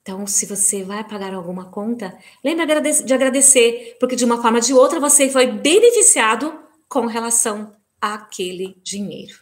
Então, 0.02 0.26
se 0.26 0.46
você 0.46 0.82
vai 0.82 1.06
pagar 1.06 1.32
alguma 1.32 1.70
conta, 1.70 2.18
lembre 2.44 2.66
de 3.04 3.14
agradecer, 3.14 3.96
porque 4.00 4.16
de 4.16 4.24
uma 4.24 4.42
forma 4.42 4.58
ou 4.58 4.64
de 4.64 4.74
outra 4.74 4.98
você 4.98 5.30
foi 5.30 5.46
beneficiado 5.46 6.60
com 6.88 7.06
relação 7.06 7.76
àquele 8.00 8.80
dinheiro. 8.82 9.38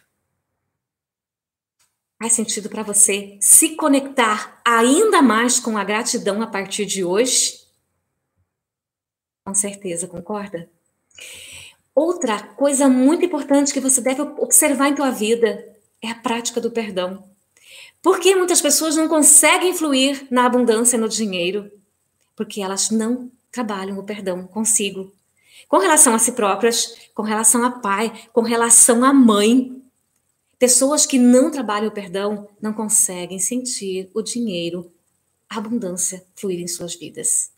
Faz 2.21 2.33
sentido 2.33 2.69
para 2.69 2.83
você 2.83 3.39
se 3.41 3.75
conectar 3.75 4.61
ainda 4.63 5.23
mais 5.23 5.59
com 5.59 5.75
a 5.75 5.83
gratidão 5.83 6.43
a 6.43 6.47
partir 6.47 6.85
de 6.85 7.03
hoje? 7.03 7.59
Com 9.43 9.55
certeza, 9.55 10.07
concorda? 10.07 10.69
Outra 11.95 12.39
coisa 12.39 12.87
muito 12.87 13.25
importante 13.25 13.73
que 13.73 13.79
você 13.79 13.99
deve 13.99 14.21
observar 14.21 14.89
em 14.89 14.95
tua 14.95 15.09
vida 15.09 15.75
é 15.99 16.11
a 16.11 16.15
prática 16.15 16.61
do 16.61 16.69
perdão. 16.69 17.30
Por 18.01 18.19
que 18.19 18.35
muitas 18.35 18.61
pessoas 18.61 18.95
não 18.95 19.07
conseguem 19.07 19.73
fluir 19.73 20.27
na 20.31 20.45
abundância 20.45 20.97
no 20.97 21.07
dinheiro? 21.07 21.71
Porque 22.35 22.61
elas 22.61 22.89
não 22.89 23.31
trabalham 23.51 23.99
o 23.99 24.03
perdão 24.03 24.47
consigo. 24.47 25.13
Com 25.67 25.77
relação 25.77 26.13
a 26.13 26.19
si 26.19 26.31
próprias, 26.31 26.95
com 27.13 27.21
relação 27.21 27.63
a 27.63 27.71
pai, 27.71 28.11
com 28.33 28.41
relação 28.41 29.03
à 29.03 29.13
mãe, 29.13 29.81
Pessoas 30.61 31.07
que 31.07 31.17
não 31.17 31.49
trabalham 31.49 31.87
o 31.87 31.91
perdão 31.91 32.47
não 32.61 32.71
conseguem 32.71 33.39
sentir 33.39 34.11
o 34.13 34.21
dinheiro, 34.21 34.91
a 35.49 35.57
abundância 35.57 36.23
fluir 36.35 36.59
em 36.59 36.67
suas 36.67 36.93
vidas. 36.93 37.49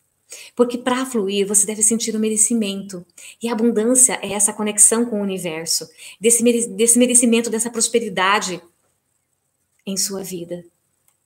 Porque 0.56 0.78
para 0.78 1.06
fluir, 1.06 1.46
você 1.46 1.66
deve 1.66 1.84
sentir 1.84 2.16
o 2.16 2.20
merecimento. 2.20 3.06
E 3.42 3.50
a 3.50 3.52
abundância 3.52 4.18
é 4.22 4.32
essa 4.32 4.54
conexão 4.54 5.06
com 5.06 5.20
o 5.20 5.22
universo, 5.22 5.86
desse, 6.18 6.42
desse 6.70 6.98
merecimento, 6.98 7.50
dessa 7.50 7.70
prosperidade 7.70 8.62
em 9.86 9.98
sua 9.98 10.24
vida. 10.24 10.66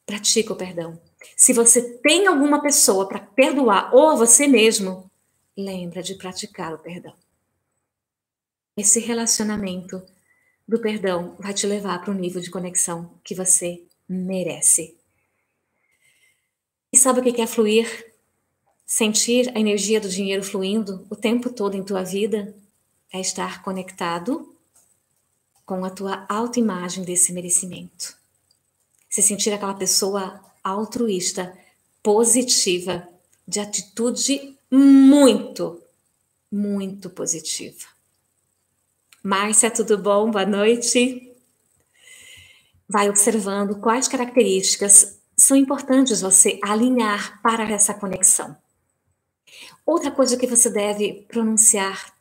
Pratica 0.06 0.54
o 0.54 0.56
perdão. 0.56 1.00
Se 1.36 1.54
você 1.54 1.82
tem 2.00 2.28
alguma 2.28 2.62
pessoa 2.62 3.08
para 3.08 3.20
perdoar 3.20 3.94
ou 3.94 4.10
a 4.10 4.16
você 4.16 4.48
mesmo, 4.48 5.10
lembra 5.56 6.02
de 6.02 6.16
praticar 6.16 6.74
o 6.74 6.80
perdão. 6.80 7.14
esse 8.76 9.00
relacionamento 9.00 10.04
do 10.68 10.80
perdão 10.80 11.36
vai 11.40 11.54
te 11.54 11.66
levar 11.66 12.00
para 12.00 12.12
o 12.12 12.14
nível 12.14 12.40
de 12.40 12.52
conexão 12.52 13.20
que 13.24 13.34
você 13.34 13.84
merece. 14.08 14.96
E 16.92 16.98
sabe 16.98 17.20
o 17.20 17.24
que 17.24 17.42
é 17.42 17.48
fluir? 17.48 18.14
Sentir 18.86 19.50
a 19.56 19.60
energia 19.60 20.00
do 20.00 20.08
dinheiro 20.08 20.44
fluindo 20.44 21.06
o 21.10 21.16
tempo 21.16 21.50
todo 21.50 21.76
em 21.76 21.84
tua 21.84 22.04
vida 22.04 22.56
é 23.12 23.20
estar 23.20 23.62
conectado 23.62 24.56
com 25.66 25.84
a 25.84 25.90
tua 25.90 26.26
autoimagem 26.30 27.04
desse 27.04 27.34
merecimento. 27.34 28.17
Se 29.10 29.22
sentir 29.22 29.54
aquela 29.54 29.74
pessoa 29.74 30.40
altruísta, 30.64 31.58
positiva, 32.04 33.08
de 33.48 33.60
atitude 33.60 34.58
muito, 34.70 35.82
muito 36.52 37.10
positiva. 37.10 37.86
Márcia, 39.24 39.72
tudo 39.72 39.98
bom? 39.98 40.30
Boa 40.30 40.46
noite. 40.46 41.36
Vai 42.88 43.10
observando 43.10 43.80
quais 43.80 44.08
características 44.08 45.18
são 45.36 45.56
importantes 45.56 46.22
você 46.22 46.60
alinhar 46.64 47.42
para 47.42 47.70
essa 47.70 47.94
conexão. 47.94 48.58
Outra 49.86 50.12
coisa 50.12 50.38
que 50.38 50.48
você 50.48 50.70
deve 50.70 51.26
pronunciar 51.28 52.14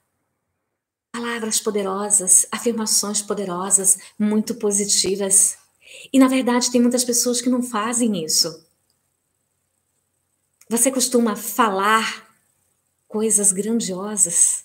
palavras 1.12 1.59
poderosas, 1.61 2.47
afirmações 2.52 3.23
poderosas, 3.23 3.99
muito 4.19 4.55
positivas. 4.55 5.57
E 6.12 6.19
na 6.19 6.29
verdade 6.29 6.71
tem 6.71 6.81
muitas 6.81 7.05
pessoas 7.05 7.41
que 7.41 7.49
não 7.49 7.62
fazem 7.62 8.25
isso. 8.25 8.65
Você 10.69 10.91
costuma 10.91 11.37
falar 11.37 12.26
coisas 13.07 13.53
grandiosas? 13.53 14.65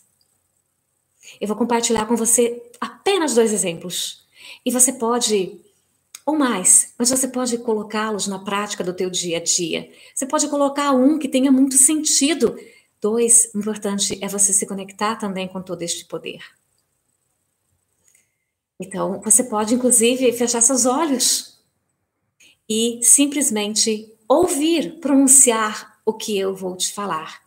Eu 1.40 1.48
vou 1.48 1.58
compartilhar 1.58 2.06
com 2.06 2.16
você 2.16 2.62
apenas 2.80 3.34
dois 3.34 3.54
exemplos. 3.54 4.26
E 4.66 4.72
você 4.72 4.94
pode 4.94 5.60
ou 6.26 6.38
mais, 6.38 6.94
mas 6.98 7.10
você 7.10 7.28
pode 7.28 7.58
colocá-los 7.58 8.28
na 8.28 8.40
prática 8.40 8.84
do 8.84 8.94
teu 8.94 9.10
dia 9.10 9.38
a 9.38 9.44
dia. 9.44 9.92
Você 10.14 10.26
pode 10.26 10.48
colocar 10.50 10.92
um 10.92 11.18
que 11.18 11.28
tenha 11.28 11.52
muito 11.52 11.78
sentido 11.78 12.56
Dois, 13.02 13.50
importante 13.56 14.20
é 14.24 14.28
você 14.28 14.54
se 14.54 14.68
conectar 14.68 15.16
também 15.16 15.48
com 15.48 15.60
todo 15.60 15.82
este 15.82 16.06
poder. 16.06 16.40
Então, 18.82 19.22
você 19.22 19.44
pode, 19.44 19.76
inclusive, 19.76 20.34
fechar 20.34 20.60
seus 20.60 20.88
olhos 20.88 21.60
e 22.68 23.00
simplesmente 23.04 24.12
ouvir, 24.28 25.00
pronunciar 25.00 26.00
o 26.04 26.12
que 26.12 26.36
eu 26.36 26.56
vou 26.56 26.76
te 26.76 26.92
falar. 26.92 27.42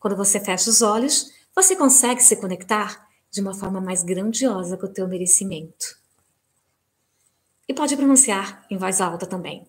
Quando 0.00 0.16
você 0.16 0.40
fecha 0.40 0.68
os 0.68 0.82
olhos, 0.82 1.30
você 1.54 1.76
consegue 1.76 2.20
se 2.20 2.34
conectar 2.34 3.08
de 3.30 3.40
uma 3.40 3.54
forma 3.54 3.80
mais 3.80 4.02
grandiosa 4.02 4.76
com 4.76 4.86
o 4.86 4.92
teu 4.92 5.06
merecimento. 5.06 5.96
E 7.68 7.72
pode 7.72 7.96
pronunciar 7.96 8.66
em 8.68 8.76
voz 8.76 9.00
alta 9.00 9.26
também. 9.26 9.64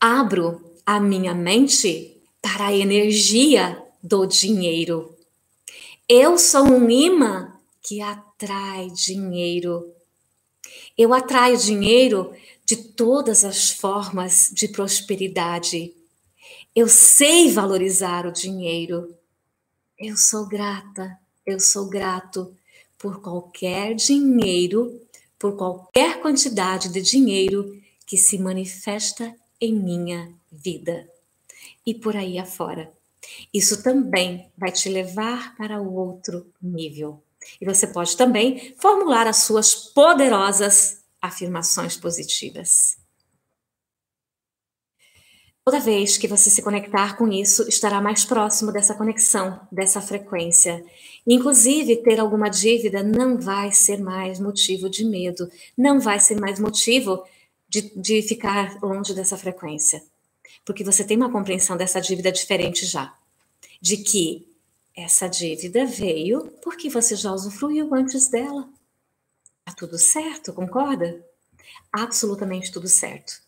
Abro 0.00 0.74
a 0.84 0.98
minha 0.98 1.34
mente 1.34 2.20
para 2.40 2.66
a 2.66 2.76
energia 2.76 3.80
do 4.02 4.26
dinheiro. 4.26 5.16
Eu 6.08 6.36
sou 6.36 6.64
um 6.64 6.90
imã 6.90 7.51
que 7.82 8.00
atrai 8.00 8.88
dinheiro. 8.90 9.92
Eu 10.96 11.12
atraio 11.12 11.56
dinheiro 11.56 12.32
de 12.64 12.76
todas 12.76 13.44
as 13.44 13.70
formas 13.70 14.50
de 14.52 14.68
prosperidade. 14.68 15.92
Eu 16.74 16.88
sei 16.88 17.50
valorizar 17.50 18.26
o 18.26 18.32
dinheiro. 18.32 19.14
Eu 19.98 20.16
sou 20.16 20.46
grata, 20.46 21.18
eu 21.44 21.58
sou 21.60 21.88
grato 21.88 22.56
por 22.98 23.20
qualquer 23.20 23.94
dinheiro, 23.94 25.00
por 25.38 25.56
qualquer 25.56 26.20
quantidade 26.20 26.88
de 26.88 27.02
dinheiro 27.02 27.80
que 28.06 28.16
se 28.16 28.38
manifesta 28.38 29.34
em 29.60 29.72
minha 29.72 30.32
vida 30.50 31.08
e 31.84 31.94
por 31.94 32.16
aí 32.16 32.38
afora. 32.38 32.92
Isso 33.52 33.82
também 33.82 34.50
vai 34.56 34.70
te 34.70 34.88
levar 34.88 35.56
para 35.56 35.80
o 35.80 35.94
outro 35.94 36.46
nível. 36.60 37.22
E 37.60 37.64
você 37.64 37.86
pode 37.86 38.16
também 38.16 38.74
formular 38.78 39.26
as 39.26 39.38
suas 39.38 39.74
poderosas 39.74 41.02
afirmações 41.20 41.96
positivas. 41.96 42.96
Toda 45.64 45.78
vez 45.78 46.18
que 46.18 46.26
você 46.26 46.50
se 46.50 46.60
conectar 46.60 47.16
com 47.16 47.28
isso, 47.28 47.68
estará 47.68 48.00
mais 48.00 48.24
próximo 48.24 48.72
dessa 48.72 48.94
conexão, 48.94 49.60
dessa 49.70 50.00
frequência. 50.00 50.84
Inclusive, 51.24 52.02
ter 52.02 52.18
alguma 52.18 52.48
dívida 52.48 53.02
não 53.02 53.38
vai 53.38 53.70
ser 53.70 54.00
mais 54.00 54.40
motivo 54.40 54.90
de 54.90 55.04
medo, 55.04 55.48
não 55.78 56.00
vai 56.00 56.18
ser 56.18 56.40
mais 56.40 56.58
motivo 56.58 57.24
de, 57.68 57.92
de 57.94 58.22
ficar 58.22 58.76
longe 58.82 59.14
dessa 59.14 59.36
frequência 59.36 60.02
porque 60.64 60.84
você 60.84 61.04
tem 61.04 61.16
uma 61.16 61.30
compreensão 61.30 61.76
dessa 61.76 62.00
dívida 62.00 62.30
diferente 62.30 62.86
já. 62.86 63.14
De 63.80 63.96
que 63.96 64.46
essa 64.96 65.28
dívida 65.28 65.86
veio 65.86 66.52
porque 66.62 66.88
você 66.88 67.16
já 67.16 67.32
usufruiu 67.32 67.92
antes 67.94 68.28
dela. 68.28 68.68
Tá 69.64 69.72
tudo 69.72 69.98
certo, 69.98 70.52
concorda? 70.52 71.24
Absolutamente 71.92 72.70
tudo 72.70 72.88
certo. 72.88 73.40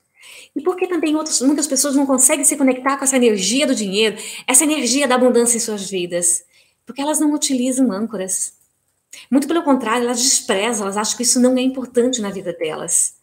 E 0.56 0.62
por 0.62 0.76
que 0.76 0.86
também 0.86 1.14
outras, 1.16 1.40
muitas 1.42 1.66
pessoas 1.66 1.94
não 1.94 2.06
conseguem 2.06 2.44
se 2.44 2.56
conectar 2.56 2.96
com 2.96 3.04
essa 3.04 3.16
energia 3.16 3.66
do 3.66 3.74
dinheiro, 3.74 4.16
essa 4.46 4.64
energia 4.64 5.06
da 5.06 5.16
abundância 5.16 5.56
em 5.56 5.60
suas 5.60 5.90
vidas? 5.90 6.44
Porque 6.86 7.02
elas 7.02 7.20
não 7.20 7.32
utilizam 7.32 7.92
âncoras. 7.92 8.54
Muito 9.30 9.46
pelo 9.46 9.62
contrário, 9.62 10.04
elas 10.04 10.22
desprezam, 10.22 10.84
elas 10.84 10.96
acham 10.96 11.16
que 11.16 11.22
isso 11.22 11.40
não 11.40 11.56
é 11.58 11.62
importante 11.62 12.20
na 12.20 12.30
vida 12.30 12.52
delas. 12.52 13.16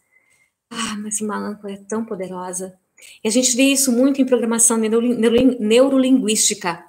Ah, 0.70 0.96
mas 0.96 1.20
uma 1.20 1.36
âncora 1.36 1.74
é 1.74 1.76
tão 1.76 2.04
poderosa. 2.04 2.78
E 3.22 3.28
a 3.28 3.30
gente 3.30 3.54
vê 3.56 3.64
isso 3.64 3.92
muito 3.92 4.22
em 4.22 4.26
programação 4.26 4.78
neurolinguística. 4.78 6.84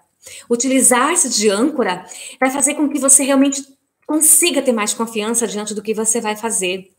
Utilizar-se 0.50 1.30
de 1.30 1.50
âncora 1.50 2.06
vai 2.40 2.50
fazer 2.50 2.76
com 2.76 2.90
que 2.90 3.00
você 3.00 3.24
realmente 3.24 3.64
consiga 4.06 4.62
ter 4.62 4.72
mais 4.72 4.94
confiança 4.94 5.48
diante 5.48 5.74
do 5.74 5.82
que 5.82 5.94
você 5.94 6.22
vai 6.22 6.36
fazer. 6.36 6.92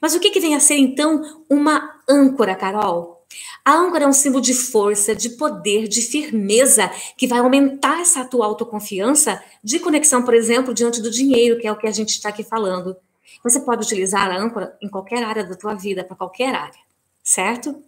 Mas 0.00 0.14
o 0.14 0.20
que, 0.20 0.30
que 0.30 0.40
vem 0.40 0.54
a 0.54 0.60
ser, 0.60 0.76
então, 0.76 1.44
uma 1.48 2.00
âncora, 2.08 2.54
Carol? 2.54 3.18
A 3.64 3.74
âncora 3.74 4.04
é 4.04 4.08
um 4.08 4.12
símbolo 4.12 4.42
de 4.42 4.54
força, 4.54 5.14
de 5.14 5.30
poder, 5.30 5.86
de 5.88 6.00
firmeza, 6.00 6.90
que 7.16 7.26
vai 7.26 7.38
aumentar 7.38 8.00
essa 8.00 8.24
tua 8.24 8.46
autoconfiança 8.46 9.42
de 9.62 9.78
conexão, 9.78 10.22
por 10.22 10.34
exemplo, 10.34 10.72
diante 10.72 11.02
do 11.02 11.10
dinheiro, 11.10 11.58
que 11.60 11.66
é 11.66 11.72
o 11.72 11.76
que 11.76 11.86
a 11.86 11.92
gente 11.92 12.10
está 12.10 12.30
aqui 12.30 12.42
falando. 12.42 12.96
Você 13.44 13.60
pode 13.60 13.84
utilizar 13.84 14.30
a 14.30 14.38
âncora 14.38 14.76
em 14.82 14.88
qualquer 14.88 15.22
área 15.22 15.44
da 15.44 15.54
tua 15.54 15.74
vida, 15.74 16.02
para 16.02 16.16
qualquer 16.16 16.54
área, 16.54 16.80
certo? 17.22 17.82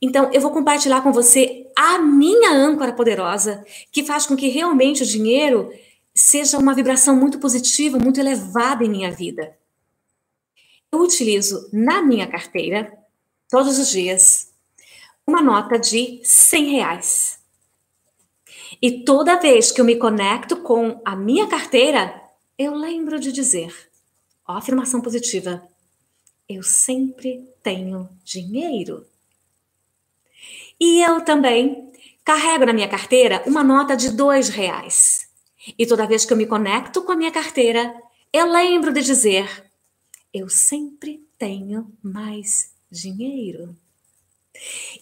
Então, 0.00 0.30
eu 0.32 0.40
vou 0.40 0.50
compartilhar 0.50 1.02
com 1.02 1.12
você 1.12 1.66
a 1.76 1.98
minha 1.98 2.50
âncora 2.52 2.92
poderosa, 2.92 3.64
que 3.90 4.04
faz 4.04 4.26
com 4.26 4.36
que 4.36 4.48
realmente 4.48 5.02
o 5.02 5.06
dinheiro 5.06 5.70
seja 6.14 6.58
uma 6.58 6.74
vibração 6.74 7.16
muito 7.16 7.38
positiva, 7.38 7.98
muito 7.98 8.20
elevada 8.20 8.84
em 8.84 8.88
minha 8.88 9.10
vida. 9.10 9.56
Eu 10.92 11.00
utilizo 11.00 11.68
na 11.72 12.00
minha 12.00 12.26
carteira, 12.26 12.96
todos 13.50 13.78
os 13.78 13.88
dias, 13.88 14.52
uma 15.26 15.42
nota 15.42 15.78
de 15.78 16.20
100 16.22 16.64
reais. 16.70 17.38
E 18.80 19.04
toda 19.04 19.40
vez 19.40 19.72
que 19.72 19.80
eu 19.80 19.84
me 19.84 19.96
conecto 19.96 20.56
com 20.58 21.00
a 21.04 21.16
minha 21.16 21.46
carteira, 21.48 22.22
eu 22.56 22.74
lembro 22.74 23.18
de 23.18 23.32
dizer, 23.32 23.74
ó, 24.46 24.52
afirmação 24.52 25.00
positiva, 25.00 25.66
eu 26.48 26.62
sempre 26.62 27.48
tenho 27.62 28.08
dinheiro. 28.22 29.06
E 30.80 31.00
eu 31.02 31.20
também 31.22 31.92
carrego 32.24 32.66
na 32.66 32.72
minha 32.72 32.88
carteira 32.88 33.42
uma 33.46 33.62
nota 33.62 33.96
de 33.96 34.10
dois 34.10 34.48
reais. 34.48 35.28
E 35.78 35.86
toda 35.86 36.06
vez 36.06 36.24
que 36.24 36.32
eu 36.32 36.36
me 36.36 36.46
conecto 36.46 37.02
com 37.02 37.12
a 37.12 37.16
minha 37.16 37.30
carteira, 37.30 37.94
eu 38.32 38.50
lembro 38.50 38.92
de 38.92 39.02
dizer: 39.02 39.70
eu 40.32 40.48
sempre 40.48 41.24
tenho 41.38 41.90
mais 42.02 42.72
dinheiro. 42.90 43.76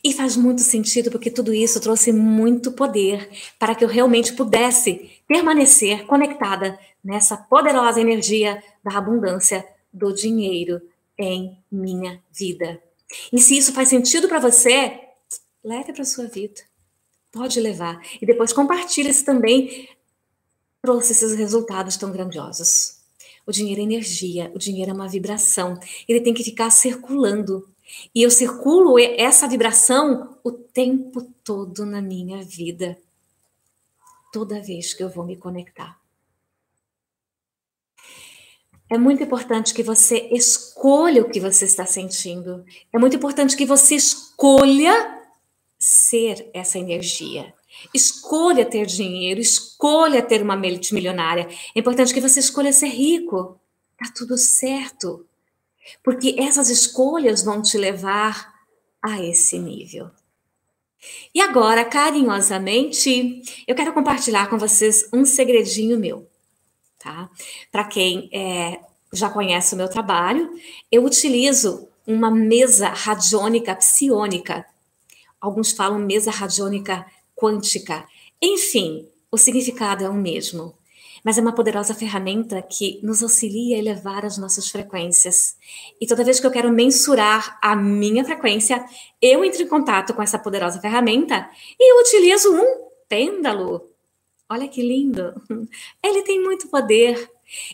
E 0.03 0.13
faz 0.13 0.37
muito 0.37 0.63
sentido 0.63 1.11
porque 1.11 1.31
tudo 1.31 1.53
isso 1.53 1.81
trouxe 1.81 2.13
muito 2.13 2.73
poder 2.73 3.29
para 3.59 3.75
que 3.75 3.85
eu 3.85 3.89
realmente 3.89 4.33
pudesse 4.33 5.11
permanecer 5.27 6.07
conectada 6.07 6.79
nessa 7.05 7.37
poderosa 7.37 8.01
energia 8.01 8.63
da 8.83 8.97
abundância 8.97 9.67
do 9.93 10.13
dinheiro 10.13 10.81
em 11.19 11.57
minha 11.71 12.21
vida. 12.33 12.81
E 13.33 13.39
se 13.39 13.57
isso 13.57 13.73
faz 13.73 13.89
sentido 13.89 14.27
para 14.27 14.39
você, 14.39 15.01
leve 15.63 15.93
para 15.93 16.05
sua 16.05 16.27
vida. 16.27 16.61
Pode 17.31 17.61
levar. 17.61 18.01
E 18.21 18.27
depois 18.27 18.53
compartilhe 18.53 19.13
se 19.13 19.25
também 19.25 19.89
trouxe 20.81 21.13
esses 21.13 21.35
resultados 21.35 21.97
tão 21.97 22.13
grandiosos. 22.13 23.01
O 23.47 23.53
dinheiro 23.53 23.81
é 23.81 23.85
energia, 23.85 24.53
o 24.55 24.59
dinheiro 24.59 24.91
é 24.91 24.95
uma 24.95 25.09
vibração. 25.09 25.79
Ele 26.09 26.21
tem 26.21 26.35
que 26.35 26.45
ficar 26.45 26.71
circulando. 26.71 27.69
E 28.15 28.23
eu 28.23 28.31
circulo 28.31 28.99
essa 28.99 29.49
vibração 29.49 30.37
o 30.45 30.51
tempo 30.51 31.23
todo 31.43 31.85
na 31.85 32.01
minha 32.01 32.43
vida. 32.43 32.99
Toda 34.33 34.63
vez 34.63 34.95
que 34.95 35.03
eu 35.03 35.11
vou 35.11 35.25
me 35.25 35.37
conectar. 35.37 36.03
é 38.93 38.99
muito 38.99 39.23
importante 39.23 39.73
que 39.73 39.83
você 39.83 40.29
escolha 40.33 41.23
o 41.23 41.31
que 41.31 41.41
você 41.41 41.65
está 41.65 41.87
sentindo. 41.87 42.63
É 42.93 42.99
muito 42.99 43.17
importante 43.17 43.57
que 43.57 43.65
você 43.65 43.95
escolha 43.95 45.22
ser 45.85 46.49
essa 46.55 46.79
energia. 46.79 47.53
Escolha 47.93 48.65
ter 48.65 48.87
dinheiro, 48.87 49.41
escolha 49.41 50.23
ter 50.23 50.41
uma 50.41 50.55
mente 50.55 50.95
milionária. 50.95 51.49
É 51.75 51.81
importante 51.81 52.15
que 52.15 52.21
você 52.21 52.39
escolha 52.39 52.73
ser 52.73 52.87
rico. 52.87 53.61
Tá 53.99 54.13
tudo 54.15 54.39
certo. 54.39 55.27
Porque 56.01 56.37
essas 56.39 56.71
escolhas 56.71 57.43
vão 57.43 57.61
te 57.61 57.77
levar 57.77 58.55
a 59.03 59.21
esse 59.21 59.59
nível. 59.59 60.09
E 61.35 61.41
agora, 61.41 61.85
carinhosamente, 61.85 63.43
eu 63.67 63.75
quero 63.75 63.93
compartilhar 63.93 64.49
com 64.49 64.57
vocês 64.57 65.09
um 65.13 65.25
segredinho 65.25 65.99
meu, 65.99 66.31
tá? 66.97 67.29
Para 67.73 67.87
quem 67.87 68.31
é, 68.33 68.79
já 69.13 69.29
conhece 69.29 69.75
o 69.75 69.77
meu 69.77 69.89
trabalho, 69.89 70.49
eu 70.93 71.05
utilizo 71.05 71.89
uma 72.07 72.31
mesa 72.31 72.89
radiônica 72.89 73.75
psiônica. 73.75 74.65
Alguns 75.43 75.73
falam 75.73 75.99
mesa 75.99 76.31
radiônica 76.31 77.05
quântica. 77.37 78.07
Enfim, 78.41 79.07
o 79.31 79.37
significado 79.37 80.05
é 80.05 80.09
o 80.09 80.15
mesmo 80.15 80.75
mas 81.25 81.39
é 81.39 81.41
uma 81.41 81.55
poderosa 81.55 81.95
ferramenta 81.95 82.61
que 82.63 82.99
nos 83.03 83.23
auxilia 83.23 83.77
a 83.77 83.79
elevar 83.79 84.25
as 84.25 84.39
nossas 84.39 84.69
frequências. 84.69 85.57
E 86.01 86.07
toda 86.07 86.25
vez 86.25 86.41
que 86.41 86.47
eu 86.47 86.51
quero 86.51 86.73
mensurar 86.73 87.59
a 87.63 87.77
minha 87.77 88.25
frequência, 88.25 88.85
eu 89.21 89.45
entro 89.45 89.63
em 89.63 89.69
contato 89.69 90.15
com 90.15 90.23
essa 90.23 90.39
poderosa 90.39 90.81
ferramenta 90.81 91.49
e 91.79 92.01
utilizo 92.01 92.53
um 92.53 92.89
pêndulo. 93.09 93.91
Olha 94.49 94.67
que 94.67 94.83
lindo! 94.83 95.33
Ele 96.03 96.23
tem 96.23 96.43
muito 96.43 96.69
poder. 96.69 97.31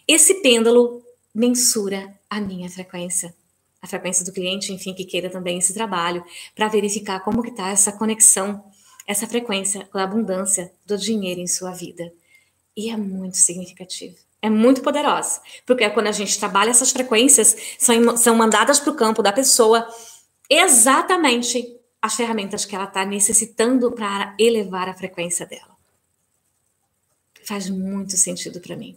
Esse 0.07 0.43
pêndulo 0.43 1.03
mensura 1.35 2.15
a 2.29 2.41
minha 2.41 2.69
frequência, 2.69 3.35
a 3.81 3.87
frequência 3.87 4.25
do 4.25 4.33
cliente, 4.33 4.73
enfim, 4.73 4.95
que 4.95 5.05
queira 5.05 5.31
também 5.31 5.59
esse 5.59 5.73
trabalho, 5.73 6.25
para 6.55 6.69
verificar 6.69 7.21
como 7.21 7.43
que 7.43 7.51
está 7.51 7.69
essa 7.69 7.93
conexão, 7.93 8.65
essa 9.07 9.27
frequência 9.27 9.89
com 9.93 9.99
a 9.99 10.03
abundância 10.03 10.73
do 10.85 10.97
dinheiro 10.97 11.41
em 11.41 11.47
sua 11.47 11.73
vida. 11.73 12.13
E 12.77 12.91
é 12.91 12.97
muito 12.97 13.37
significativo. 13.37 14.17
É 14.41 14.49
muito 14.49 14.83
poderosa. 14.83 15.41
Porque 15.67 15.85
é 15.85 15.91
quando 15.91 16.07
a 16.07 16.13
gente 16.13 16.39
trabalha 16.39 16.71
essas 16.71 16.93
frequências, 16.93 17.57
são, 17.79 18.17
são 18.17 18.37
mandadas 18.37 18.79
para 18.79 18.93
o 18.93 18.97
campo 18.97 19.23
da 19.23 19.33
pessoa 19.33 19.89
exatamente 20.49 21.77
as 22.01 22.15
ferramentas 22.15 22.65
que 22.65 22.75
ela 22.75 22.85
está 22.85 23.05
necessitando 23.05 23.91
para 23.93 24.35
elevar 24.39 24.89
a 24.89 24.95
frequência 24.95 25.45
dela. 25.45 25.77
Faz 27.45 27.69
muito 27.69 28.17
sentido 28.17 28.61
para 28.61 28.77
mim. 28.77 28.97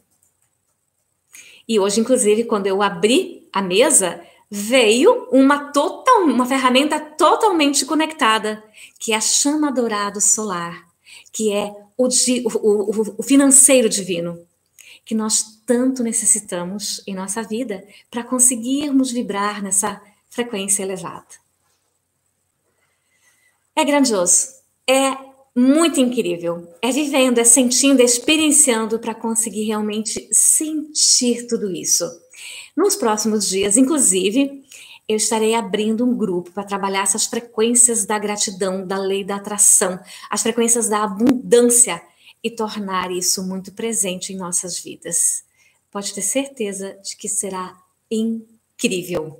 E 1.67 1.79
hoje, 1.79 2.01
inclusive, 2.01 2.43
quando 2.43 2.67
eu 2.67 2.81
abri 2.81 3.47
a 3.51 3.61
mesa, 3.61 4.23
veio 4.53 5.29
uma 5.31 5.71
total, 5.71 6.23
uma 6.23 6.45
ferramenta 6.45 6.99
totalmente 6.99 7.85
conectada, 7.85 8.61
que 8.99 9.13
é 9.13 9.15
a 9.15 9.21
chama 9.21 9.71
dourado 9.71 10.19
solar, 10.19 10.85
que 11.31 11.53
é 11.53 11.73
o, 11.97 12.09
o, 12.43 13.15
o 13.19 13.23
financeiro 13.23 13.87
divino, 13.87 14.45
que 15.05 15.15
nós 15.15 15.61
tanto 15.65 16.03
necessitamos 16.03 17.01
em 17.07 17.15
nossa 17.15 17.41
vida 17.41 17.87
para 18.09 18.25
conseguirmos 18.25 19.09
vibrar 19.11 19.63
nessa 19.63 20.01
frequência 20.29 20.83
elevada. 20.83 21.39
É 23.73 23.85
grandioso, 23.85 24.49
é 24.85 25.15
muito 25.55 26.01
incrível. 26.01 26.67
É 26.81 26.91
vivendo, 26.91 27.39
é 27.39 27.45
sentindo, 27.45 28.01
é 28.01 28.05
experienciando 28.05 28.99
para 28.99 29.15
conseguir 29.15 29.63
realmente 29.63 30.27
sentir 30.33 31.47
tudo 31.47 31.71
isso. 31.71 32.05
Nos 32.75 32.95
próximos 32.95 33.47
dias, 33.47 33.77
inclusive, 33.77 34.63
eu 35.07 35.17
estarei 35.17 35.55
abrindo 35.55 36.05
um 36.05 36.15
grupo 36.15 36.51
para 36.51 36.63
trabalhar 36.63 37.03
essas 37.03 37.25
frequências 37.25 38.05
da 38.05 38.17
gratidão, 38.17 38.85
da 38.85 38.97
lei 38.97 39.23
da 39.23 39.35
atração, 39.35 39.99
as 40.29 40.41
frequências 40.41 40.87
da 40.87 41.03
abundância 41.03 42.01
e 42.43 42.49
tornar 42.49 43.11
isso 43.11 43.45
muito 43.45 43.73
presente 43.73 44.33
em 44.33 44.37
nossas 44.37 44.79
vidas. 44.79 45.43
Pode 45.91 46.13
ter 46.13 46.21
certeza 46.21 46.97
de 47.03 47.17
que 47.17 47.27
será 47.27 47.77
incrível. 48.09 49.39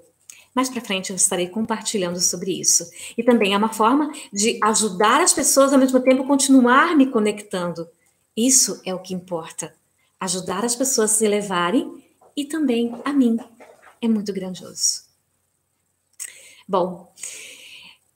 Mais 0.54 0.70
para 0.70 0.82
frente 0.82 1.12
eu 1.12 1.16
estarei 1.16 1.48
compartilhando 1.48 2.20
sobre 2.20 2.60
isso. 2.60 2.90
E 3.18 3.24
também 3.24 3.54
é 3.54 3.58
uma 3.58 3.72
forma 3.72 4.12
de 4.34 4.60
ajudar 4.62 5.22
as 5.22 5.34
pessoas 5.34 5.72
ao 5.72 5.80
mesmo 5.80 6.02
tempo 6.02 6.28
continuar 6.28 6.96
me 6.98 7.08
conectando. 7.08 7.88
Isso 8.36 8.82
é 8.86 8.94
o 8.94 9.00
que 9.00 9.14
importa. 9.14 9.74
Ajudar 10.20 10.66
as 10.66 10.76
pessoas 10.76 11.12
a 11.12 11.16
se 11.16 11.26
elevarem 11.26 12.04
e 12.36 12.46
também 12.46 12.94
a 13.04 13.14
mim. 13.14 13.38
É 14.02 14.08
muito 14.08 14.34
grandioso. 14.34 15.04
Bom, 16.68 17.14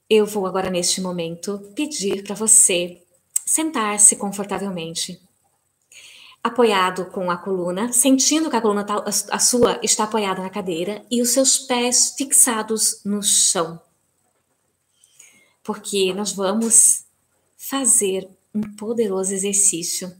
eu 0.10 0.26
vou 0.26 0.46
agora 0.46 0.70
neste 0.70 1.02
momento 1.02 1.60
pedir 1.76 2.24
para 2.24 2.36
você 2.36 3.02
sentar-se 3.46 4.16
confortavelmente, 4.16 5.22
apoiado 6.44 7.06
com 7.08 7.30
a 7.30 7.38
coluna, 7.38 7.92
sentindo 7.92 8.50
que 8.50 8.56
a 8.56 8.62
coluna 8.62 8.84
tá, 8.84 9.04
a 9.06 9.40
sua 9.40 9.80
está 9.84 10.04
apoiada 10.04 10.42
na 10.42 10.50
cadeira 10.50 11.06
e 11.10 11.22
os 11.22 11.30
seus 11.30 11.60
pés 11.60 12.14
fixados 12.18 13.02
no 13.04 13.22
chão. 13.22 13.82
Porque 15.64 16.14
nós 16.14 16.32
vamos 16.32 17.06
fazer 17.58 18.30
um 18.54 18.62
poderoso 18.76 19.34
exercício. 19.34 20.16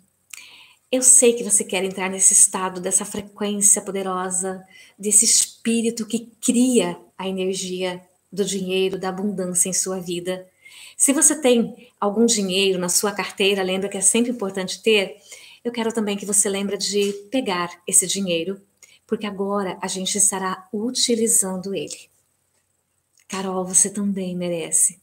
Eu 0.96 1.02
sei 1.02 1.34
que 1.34 1.44
você 1.44 1.66
quer 1.66 1.84
entrar 1.84 2.10
nesse 2.10 2.32
estado, 2.32 2.80
dessa 2.80 3.04
frequência 3.04 3.82
poderosa, 3.82 4.66
desse 4.98 5.26
espírito 5.26 6.08
que 6.08 6.32
cria 6.40 6.98
a 7.18 7.28
energia 7.28 8.02
do 8.32 8.46
dinheiro, 8.46 8.98
da 8.98 9.10
abundância 9.10 9.68
em 9.68 9.74
sua 9.74 10.00
vida. 10.00 10.48
Se 10.96 11.12
você 11.12 11.36
tem 11.36 11.90
algum 12.00 12.26
dinheiro 12.26 12.80
na 12.80 12.88
sua 12.88 13.12
carteira, 13.12 13.62
lembra 13.62 13.90
que 13.90 13.98
é 13.98 14.02
sempre 14.02 14.32
importante 14.32 14.82
ter. 14.82 15.18
Eu 15.66 15.72
quero 15.74 15.92
também 15.92 16.16
que 16.16 16.26
você 16.26 16.48
lembre 16.48 16.78
de 16.78 17.12
pegar 17.30 17.78
esse 17.86 18.08
dinheiro, 18.08 18.62
porque 19.06 19.28
agora 19.28 19.78
a 19.82 19.88
gente 19.90 20.18
estará 20.18 20.66
utilizando 20.72 21.76
ele. 21.76 22.10
Carol, 23.28 23.66
você 23.66 23.90
também 23.90 24.34
merece. 24.34 24.98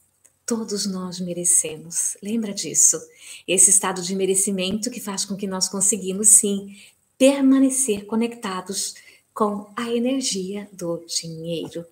Todos 0.45 0.85
nós 0.85 1.19
merecemos. 1.19 2.17
Lembra 2.21 2.53
disso? 2.53 2.99
Esse 3.47 3.69
estado 3.69 4.01
de 4.01 4.15
merecimento 4.15 4.91
que 4.91 4.99
faz 4.99 5.23
com 5.23 5.35
que 5.35 5.47
nós 5.47 5.69
conseguimos 5.69 6.27
sim 6.27 6.77
permanecer 7.17 8.05
conectados 8.05 8.95
com 9.33 9.71
a 9.75 9.89
energia 9.89 10.69
do 10.73 11.03
dinheiro. 11.05 11.85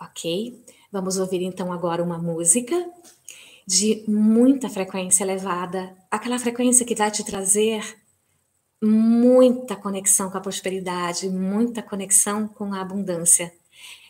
Ok? 0.00 0.64
Vamos 0.90 1.18
ouvir 1.18 1.42
então 1.42 1.72
agora 1.72 2.02
uma 2.02 2.18
música 2.18 2.74
de 3.66 4.02
muita 4.08 4.70
frequência 4.70 5.22
elevada, 5.22 5.94
aquela 6.10 6.38
frequência 6.38 6.86
que 6.86 6.94
vai 6.94 7.10
te 7.10 7.22
trazer 7.22 7.98
muita 8.82 9.76
conexão 9.76 10.30
com 10.30 10.38
a 10.38 10.40
prosperidade, 10.40 11.28
muita 11.28 11.82
conexão 11.82 12.48
com 12.48 12.72
a 12.72 12.80
abundância. 12.80 13.52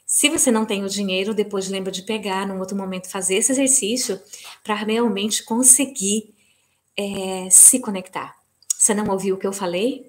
Se 0.09 0.31
você 0.31 0.51
não 0.51 0.65
tem 0.65 0.83
o 0.83 0.89
dinheiro, 0.89 1.35
depois 1.35 1.69
lembra 1.69 1.93
de 1.93 2.01
pegar 2.01 2.47
num 2.47 2.59
outro 2.59 2.75
momento 2.75 3.11
fazer 3.11 3.35
esse 3.37 3.53
exercício 3.53 4.19
para 4.65 4.75
realmente 4.75 5.45
conseguir 5.45 6.35
é, 6.97 7.51
se 7.51 7.79
conectar. 7.79 8.35
Você 8.77 8.95
não 8.95 9.13
ouviu 9.13 9.35
o 9.35 9.39
que 9.39 9.47
eu 9.47 9.53
falei? 9.53 10.09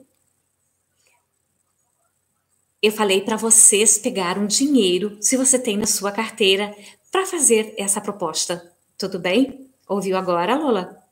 eu 2.81 2.91
falei 2.91 3.21
para 3.21 3.35
vocês 3.35 3.97
pegar 3.97 4.37
um 4.37 4.47
dinheiro, 4.47 5.17
se 5.21 5.35
você 5.35 5.59
tem 5.59 5.75
na 5.77 5.85
sua 5.85 6.11
carteira, 6.11 6.73
para 7.11 7.25
fazer 7.25 7.73
essa 7.77 7.99
proposta. 7.99 8.71
Tudo 8.97 9.19
bem? 9.19 9.69
Ouviu 9.87 10.17
agora, 10.17 10.55
Lola? 10.55 11.03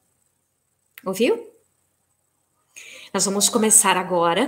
Ouviu? 1.06 1.52
Nós 3.13 3.26
vamos 3.26 3.50
começar 3.50 3.97
agora 3.97 4.45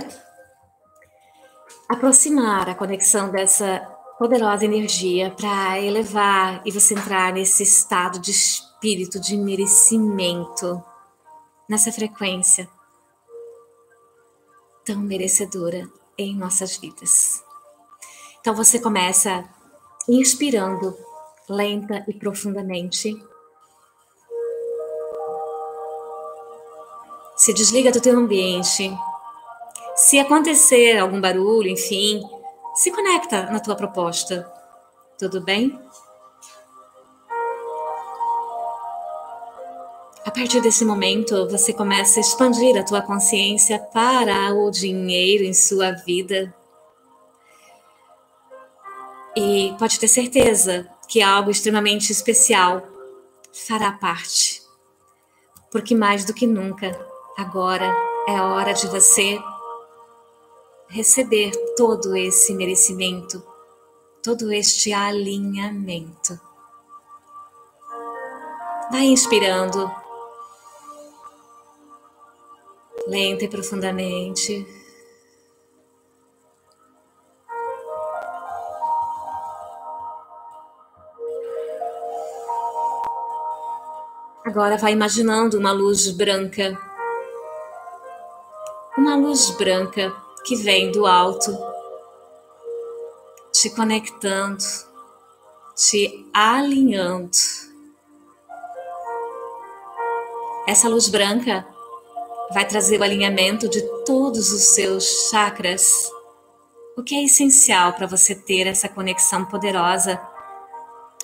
aproximar 1.88 2.68
a 2.68 2.74
conexão 2.74 3.30
dessa 3.30 3.99
poderosa 4.20 4.66
energia 4.66 5.30
para 5.30 5.80
elevar 5.80 6.60
e 6.66 6.70
você 6.70 6.92
entrar 6.92 7.32
nesse 7.32 7.62
estado 7.62 8.18
de 8.18 8.30
espírito 8.30 9.18
de 9.18 9.34
merecimento, 9.34 10.84
nessa 11.66 11.90
frequência 11.90 12.68
tão 14.84 14.98
merecedora 14.98 15.90
em 16.18 16.36
nossas 16.36 16.76
vidas. 16.76 17.42
Então 18.38 18.54
você 18.54 18.78
começa 18.78 19.48
inspirando 20.06 20.94
lenta 21.48 22.04
e 22.06 22.12
profundamente. 22.12 23.18
Se 27.36 27.54
desliga 27.54 27.90
do 27.90 28.02
teu 28.02 28.18
ambiente. 28.18 28.94
Se 29.96 30.18
acontecer 30.18 30.98
algum 30.98 31.18
barulho, 31.18 31.70
enfim, 31.70 32.22
se 32.74 32.90
conecta 32.90 33.50
na 33.50 33.60
tua 33.60 33.74
proposta. 33.74 34.50
Tudo 35.18 35.40
bem? 35.40 35.78
A 40.24 40.30
partir 40.30 40.60
desse 40.60 40.84
momento, 40.84 41.48
você 41.48 41.72
começa 41.72 42.20
a 42.20 42.22
expandir 42.22 42.76
a 42.78 42.84
tua 42.84 43.02
consciência 43.02 43.78
para 43.78 44.54
o 44.54 44.70
dinheiro 44.70 45.44
em 45.44 45.52
sua 45.52 45.92
vida. 45.92 46.54
E 49.34 49.74
pode 49.78 49.98
ter 49.98 50.08
certeza 50.08 50.88
que 51.08 51.22
algo 51.22 51.50
extremamente 51.50 52.12
especial 52.12 52.82
fará 53.52 53.92
parte. 53.92 54.62
Porque 55.70 55.94
mais 55.94 56.24
do 56.24 56.34
que 56.34 56.46
nunca, 56.46 56.98
agora 57.36 57.92
é 58.28 58.40
hora 58.40 58.72
de 58.72 58.86
você 58.86 59.40
receber 60.90 61.52
todo 61.76 62.16
esse 62.16 62.52
merecimento, 62.52 63.42
todo 64.22 64.50
este 64.52 64.92
alinhamento. 64.92 66.38
Vai 68.90 69.06
inspirando 69.06 69.88
lenta 73.06 73.44
e 73.44 73.48
profundamente. 73.48 74.66
Agora 84.44 84.76
vai 84.76 84.92
imaginando 84.92 85.56
uma 85.56 85.70
luz 85.70 86.10
branca. 86.10 86.76
Uma 88.98 89.14
luz 89.14 89.50
branca 89.50 90.12
que 90.44 90.56
vem 90.56 90.90
do 90.90 91.06
alto, 91.06 91.56
te 93.52 93.70
conectando, 93.70 94.64
te 95.76 96.28
alinhando. 96.32 97.30
Essa 100.66 100.88
luz 100.88 101.08
branca 101.08 101.66
vai 102.52 102.66
trazer 102.66 102.98
o 103.00 103.02
alinhamento 103.02 103.68
de 103.68 103.82
todos 104.04 104.52
os 104.52 104.62
seus 104.62 105.28
chakras, 105.30 106.10
o 106.96 107.02
que 107.02 107.14
é 107.14 107.24
essencial 107.24 107.92
para 107.92 108.06
você 108.06 108.34
ter 108.34 108.66
essa 108.66 108.88
conexão 108.88 109.44
poderosa 109.44 110.20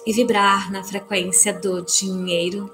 e 0.07 0.12
vibrar 0.12 0.70
na 0.70 0.85
frequência 0.85 1.52
do 1.52 1.83
dinheiro. 1.83 2.72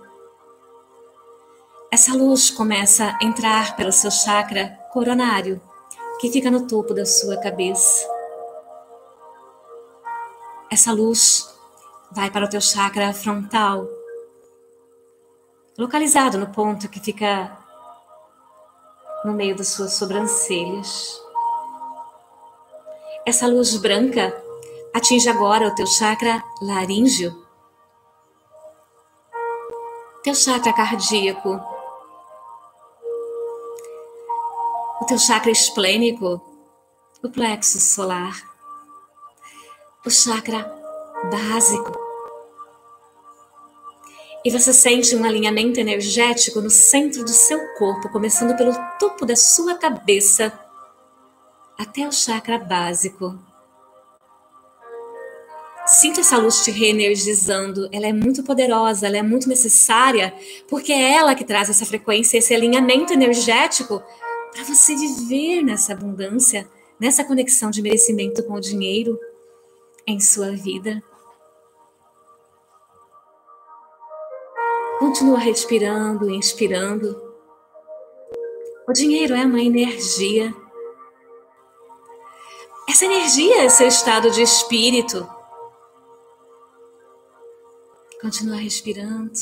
Essa 1.90 2.14
luz 2.14 2.50
começa 2.50 3.16
a 3.20 3.24
entrar 3.24 3.74
pelo 3.76 3.92
seu 3.92 4.10
chakra 4.10 4.78
coronário, 4.92 5.60
que 6.22 6.30
fica 6.30 6.52
no 6.52 6.68
topo 6.68 6.94
da 6.94 7.04
sua 7.04 7.36
cabeça. 7.36 8.08
Essa 10.70 10.92
luz 10.92 11.52
vai 12.12 12.30
para 12.30 12.44
o 12.44 12.48
teu 12.48 12.60
chakra 12.60 13.12
frontal, 13.12 13.88
localizado 15.76 16.38
no 16.38 16.46
ponto 16.46 16.88
que 16.88 17.00
fica 17.00 17.58
no 19.24 19.32
meio 19.32 19.56
das 19.56 19.66
suas 19.66 19.94
sobrancelhas. 19.94 21.20
Essa 23.26 23.48
luz 23.48 23.76
branca 23.76 24.32
atinge 24.94 25.28
agora 25.28 25.66
o 25.66 25.74
teu 25.74 25.88
chakra 25.88 26.40
laríngeo, 26.60 27.36
teu 30.22 30.36
chakra 30.36 30.72
cardíaco, 30.72 31.71
o 35.02 35.04
teu 35.04 35.18
chakra 35.18 35.50
esplênico, 35.50 36.40
o 37.24 37.28
plexo 37.28 37.80
solar, 37.80 38.40
o 40.06 40.10
chakra 40.10 40.62
básico, 41.28 41.92
e 44.44 44.50
você 44.50 44.72
sente 44.72 45.16
um 45.16 45.24
alinhamento 45.24 45.80
energético 45.80 46.60
no 46.60 46.70
centro 46.70 47.24
do 47.24 47.30
seu 47.30 47.58
corpo, 47.74 48.10
começando 48.10 48.56
pelo 48.56 48.72
topo 49.00 49.26
da 49.26 49.34
sua 49.34 49.74
cabeça 49.74 50.52
até 51.76 52.06
o 52.06 52.12
chakra 52.12 52.58
básico. 52.58 53.36
Sinta 55.84 56.20
essa 56.20 56.38
luz 56.38 56.62
te 56.62 56.70
reenergizando, 56.70 57.88
ela 57.90 58.06
é 58.06 58.12
muito 58.12 58.44
poderosa, 58.44 59.08
ela 59.08 59.16
é 59.16 59.22
muito 59.22 59.48
necessária, 59.48 60.32
porque 60.68 60.92
é 60.92 61.14
ela 61.14 61.34
que 61.34 61.44
traz 61.44 61.68
essa 61.68 61.84
frequência, 61.84 62.38
esse 62.38 62.54
alinhamento 62.54 63.12
energético 63.12 64.00
para 64.52 64.64
você 64.64 64.94
viver 64.94 65.62
nessa 65.62 65.94
abundância, 65.94 66.68
nessa 67.00 67.24
conexão 67.24 67.70
de 67.70 67.80
merecimento 67.80 68.42
com 68.44 68.54
o 68.54 68.60
dinheiro 68.60 69.18
em 70.06 70.20
sua 70.20 70.52
vida. 70.52 71.02
Continua 74.98 75.38
respirando 75.38 76.30
inspirando. 76.30 77.32
O 78.86 78.92
dinheiro 78.92 79.34
é 79.34 79.44
uma 79.44 79.60
energia. 79.60 80.54
Essa 82.88 83.06
energia 83.06 83.64
é 83.64 83.68
seu 83.68 83.88
estado 83.88 84.30
de 84.30 84.42
espírito. 84.42 85.26
Continua 88.20 88.56
respirando, 88.56 89.32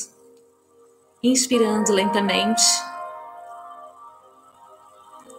inspirando 1.22 1.92
lentamente. 1.92 2.62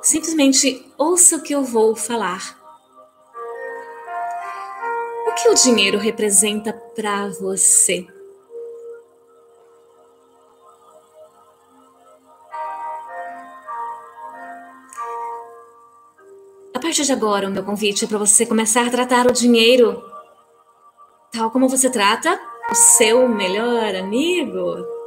Simplesmente 0.02 0.86
ouça 0.98 1.38
o 1.38 1.42
que 1.42 1.54
eu 1.54 1.64
vou 1.64 1.96
falar. 1.96 2.60
O 5.28 5.34
que 5.34 5.50
o 5.50 5.54
dinheiro 5.54 5.98
representa 5.98 6.74
para 6.74 7.28
você? 7.30 8.08
partir 16.92 17.06
de 17.06 17.14
agora, 17.14 17.48
o 17.48 17.52
meu 17.52 17.64
convite 17.64 18.04
é 18.04 18.08
para 18.08 18.18
você 18.18 18.46
começar 18.46 18.86
a 18.86 18.90
tratar 18.90 19.26
o 19.26 19.32
dinheiro 19.32 20.04
tal 21.32 21.50
como 21.50 21.70
você 21.70 21.90
trata 21.90 22.38
o 22.70 22.76
seu 22.76 23.30
melhor 23.30 23.96
amigo. 23.96 25.01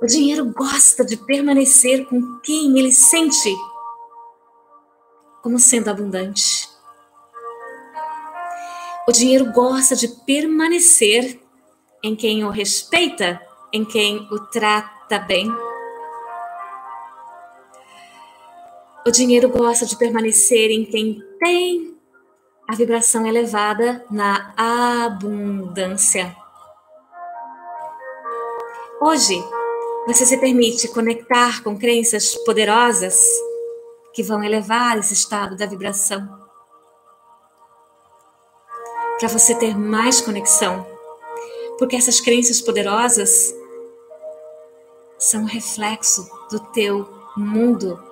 O 0.00 0.06
dinheiro 0.06 0.44
gosta 0.52 1.04
de 1.04 1.16
permanecer 1.16 2.06
com 2.06 2.38
quem 2.38 2.78
ele 2.78 2.92
sente 2.92 3.52
como 5.42 5.58
sendo 5.58 5.88
abundante. 5.88 6.68
O 9.08 9.12
dinheiro 9.12 9.50
gosta 9.52 9.96
de 9.96 10.06
permanecer 10.24 11.40
em 12.02 12.14
quem 12.14 12.44
o 12.44 12.50
respeita, 12.50 13.40
em 13.72 13.84
quem 13.84 14.18
o 14.30 14.38
trata 14.46 15.18
bem. 15.18 15.50
O 19.04 19.10
dinheiro 19.10 19.48
gosta 19.48 19.84
de 19.84 19.96
permanecer 19.96 20.70
em 20.70 20.84
quem 20.84 21.20
tem 21.40 21.98
a 22.68 22.76
vibração 22.76 23.26
elevada 23.26 24.04
na 24.10 24.52
abundância. 24.56 26.36
Hoje, 29.00 29.42
você 30.08 30.24
se 30.24 30.38
permite 30.38 30.88
conectar 30.88 31.62
com 31.62 31.78
crenças 31.78 32.34
poderosas 32.34 33.22
que 34.14 34.22
vão 34.22 34.42
elevar 34.42 34.96
esse 34.96 35.12
estado 35.12 35.54
da 35.54 35.66
vibração. 35.66 36.26
Para 39.18 39.28
você 39.28 39.54
ter 39.54 39.76
mais 39.76 40.22
conexão. 40.22 40.86
Porque 41.78 41.94
essas 41.94 42.22
crenças 42.22 42.58
poderosas 42.58 43.54
são 45.18 45.44
reflexo 45.44 46.26
do 46.50 46.58
teu 46.72 47.06
mundo 47.36 48.02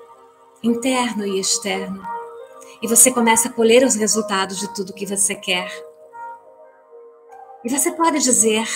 interno 0.62 1.26
e 1.26 1.40
externo. 1.40 2.02
E 2.82 2.86
você 2.86 3.10
começa 3.10 3.48
a 3.48 3.52
colher 3.52 3.82
os 3.82 3.94
resultados 3.94 4.58
de 4.58 4.68
tudo 4.74 4.92
que 4.92 5.06
você 5.06 5.34
quer. 5.34 5.72
E 7.64 7.70
você 7.70 7.90
pode 7.90 8.18
dizer: 8.18 8.68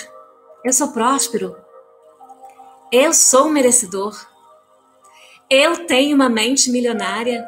Eu 0.65 0.73
sou 0.73 0.89
próspero. 0.89 1.55
Eu 2.93 3.15
sou 3.15 3.49
merecedor. 3.49 4.17
Eu 5.49 5.87
tenho 5.87 6.17
uma 6.17 6.29
mente 6.29 6.73
milionária. 6.73 7.47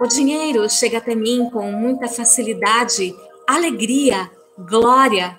O 0.00 0.06
dinheiro 0.06 0.68
chega 0.70 0.96
até 0.96 1.14
mim 1.14 1.50
com 1.50 1.70
muita 1.70 2.08
facilidade, 2.08 3.14
alegria, 3.46 4.30
glória. 4.58 5.38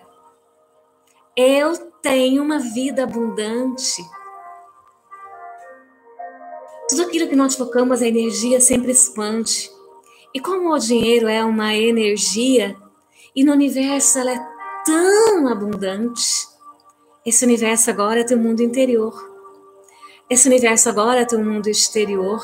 Eu 1.35 1.75
tenho 2.03 2.43
uma 2.43 2.59
vida 2.59 3.03
abundante. 3.03 4.03
Tudo 6.87 7.01
aquilo 7.01 7.27
que 7.27 7.35
nós 7.35 7.55
focamos, 7.55 7.99
a 7.99 8.07
energia 8.07 8.61
sempre 8.61 8.91
expande. 8.91 9.71
E 10.35 10.39
como 10.39 10.71
o 10.71 10.77
dinheiro 10.77 11.27
é 11.27 11.43
uma 11.43 11.73
energia, 11.73 12.77
e 13.35 13.43
no 13.43 13.53
universo 13.53 14.19
ela 14.19 14.33
é 14.33 14.47
tão 14.85 15.47
abundante, 15.47 16.48
esse 17.25 17.45
universo 17.45 17.89
agora 17.89 18.21
é 18.21 18.23
teu 18.23 18.37
mundo 18.37 18.61
interior. 18.61 19.13
Esse 20.29 20.47
universo 20.47 20.89
agora 20.89 21.21
é 21.21 21.25
teu 21.25 21.43
mundo 21.43 21.67
exterior. 21.67 22.41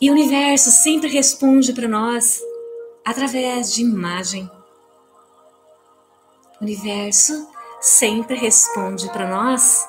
E 0.00 0.10
o 0.10 0.12
universo 0.12 0.70
sempre 0.70 1.08
responde 1.08 1.72
para 1.72 1.88
nós 1.88 2.40
através 3.04 3.72
de 3.72 3.82
imagem. 3.82 4.48
O 6.60 6.64
universo 6.64 7.48
sempre 7.80 8.36
responde 8.36 9.08
para 9.10 9.28
nós 9.28 9.86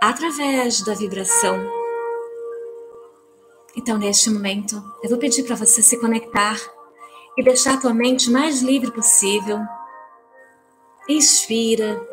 através 0.00 0.82
da 0.82 0.94
vibração. 0.94 1.58
Então, 3.76 3.98
neste 3.98 4.30
momento, 4.30 4.82
eu 5.02 5.10
vou 5.10 5.18
pedir 5.18 5.42
para 5.42 5.56
você 5.56 5.82
se 5.82 5.98
conectar 5.98 6.58
e 7.36 7.42
deixar 7.42 7.74
a 7.74 7.80
tua 7.80 7.92
mente 7.92 8.30
mais 8.30 8.62
livre 8.62 8.90
possível. 8.90 9.58
Inspira, 11.08 12.04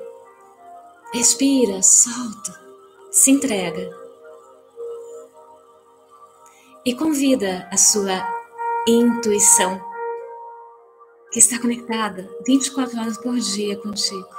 respira, 1.12 1.82
solta, 1.82 2.60
se 3.12 3.32
entrega. 3.32 3.90
E 6.86 6.94
convida 6.94 7.68
a 7.72 7.78
sua 7.78 8.24
intuição, 8.88 9.82
que 11.32 11.40
está 11.40 11.58
conectada 11.58 12.30
24 12.46 13.00
horas 13.00 13.18
por 13.18 13.36
dia 13.40 13.76
contigo. 13.78 14.30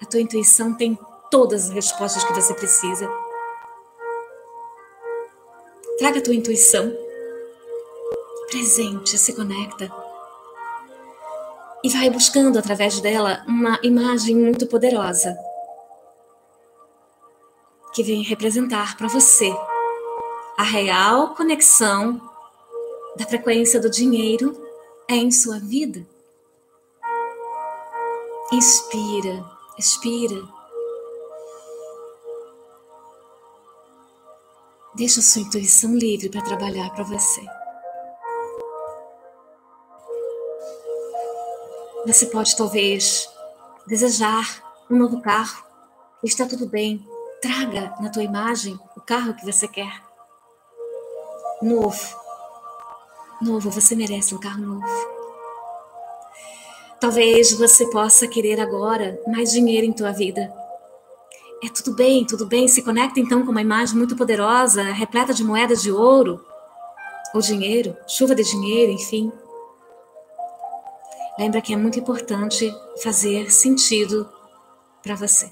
A 0.00 0.06
tua 0.06 0.20
intuição 0.20 0.74
tem 0.74 0.96
todas 1.28 1.64
as 1.64 1.70
respostas 1.70 2.22
que 2.22 2.32
você 2.32 2.54
precisa. 2.54 3.10
Traga 5.98 6.20
a 6.20 6.22
tua 6.22 6.36
intuição 6.36 6.96
presente, 8.48 9.18
se 9.18 9.32
conecta 9.32 10.01
e 11.82 11.88
vai 11.88 12.08
buscando 12.10 12.58
através 12.58 13.00
dela 13.00 13.44
uma 13.46 13.78
imagem 13.82 14.36
muito 14.36 14.66
poderosa 14.66 15.36
que 17.92 18.02
vem 18.02 18.22
representar 18.22 18.96
para 18.96 19.08
você 19.08 19.54
a 20.56 20.62
real 20.62 21.34
conexão 21.34 22.20
da 23.16 23.26
frequência 23.26 23.80
do 23.80 23.90
dinheiro 23.90 24.56
em 25.08 25.30
sua 25.30 25.58
vida. 25.58 26.06
Inspira, 28.50 29.44
expira. 29.78 30.42
Deixa 34.94 35.20
a 35.20 35.22
sua 35.22 35.42
intuição 35.42 35.94
livre 35.94 36.28
para 36.28 36.42
trabalhar 36.42 36.90
para 36.90 37.04
você. 37.04 37.42
Você 42.04 42.26
pode 42.26 42.56
talvez 42.56 43.28
desejar 43.86 44.60
um 44.90 44.96
novo 44.96 45.20
carro. 45.20 45.64
Está 46.24 46.44
tudo 46.46 46.66
bem. 46.66 47.06
Traga 47.40 47.94
na 48.00 48.10
tua 48.10 48.24
imagem 48.24 48.78
o 48.96 49.00
carro 49.00 49.34
que 49.34 49.44
você 49.44 49.68
quer. 49.68 50.02
Novo. 51.62 52.16
Novo, 53.40 53.70
você 53.70 53.94
merece 53.94 54.34
um 54.34 54.40
carro 54.40 54.60
novo. 54.60 55.12
Talvez 57.00 57.52
você 57.52 57.88
possa 57.90 58.26
querer 58.26 58.60
agora 58.60 59.20
mais 59.28 59.52
dinheiro 59.52 59.86
em 59.86 59.92
tua 59.92 60.10
vida. 60.10 60.52
É 61.64 61.68
tudo 61.68 61.94
bem, 61.94 62.26
tudo 62.26 62.46
bem. 62.46 62.66
Se 62.66 62.82
conecta 62.82 63.20
então 63.20 63.44
com 63.44 63.52
uma 63.52 63.62
imagem 63.62 63.96
muito 63.96 64.16
poderosa, 64.16 64.82
repleta 64.82 65.32
de 65.32 65.44
moedas 65.44 65.80
de 65.80 65.92
ouro 65.92 66.44
ou 67.32 67.40
dinheiro, 67.40 67.96
chuva 68.08 68.34
de 68.34 68.42
dinheiro, 68.42 68.90
enfim. 68.90 69.32
Lembra 71.38 71.62
que 71.62 71.72
é 71.72 71.76
muito 71.76 71.98
importante 71.98 72.72
fazer 73.02 73.50
sentido 73.50 74.28
para 75.02 75.14
você. 75.14 75.50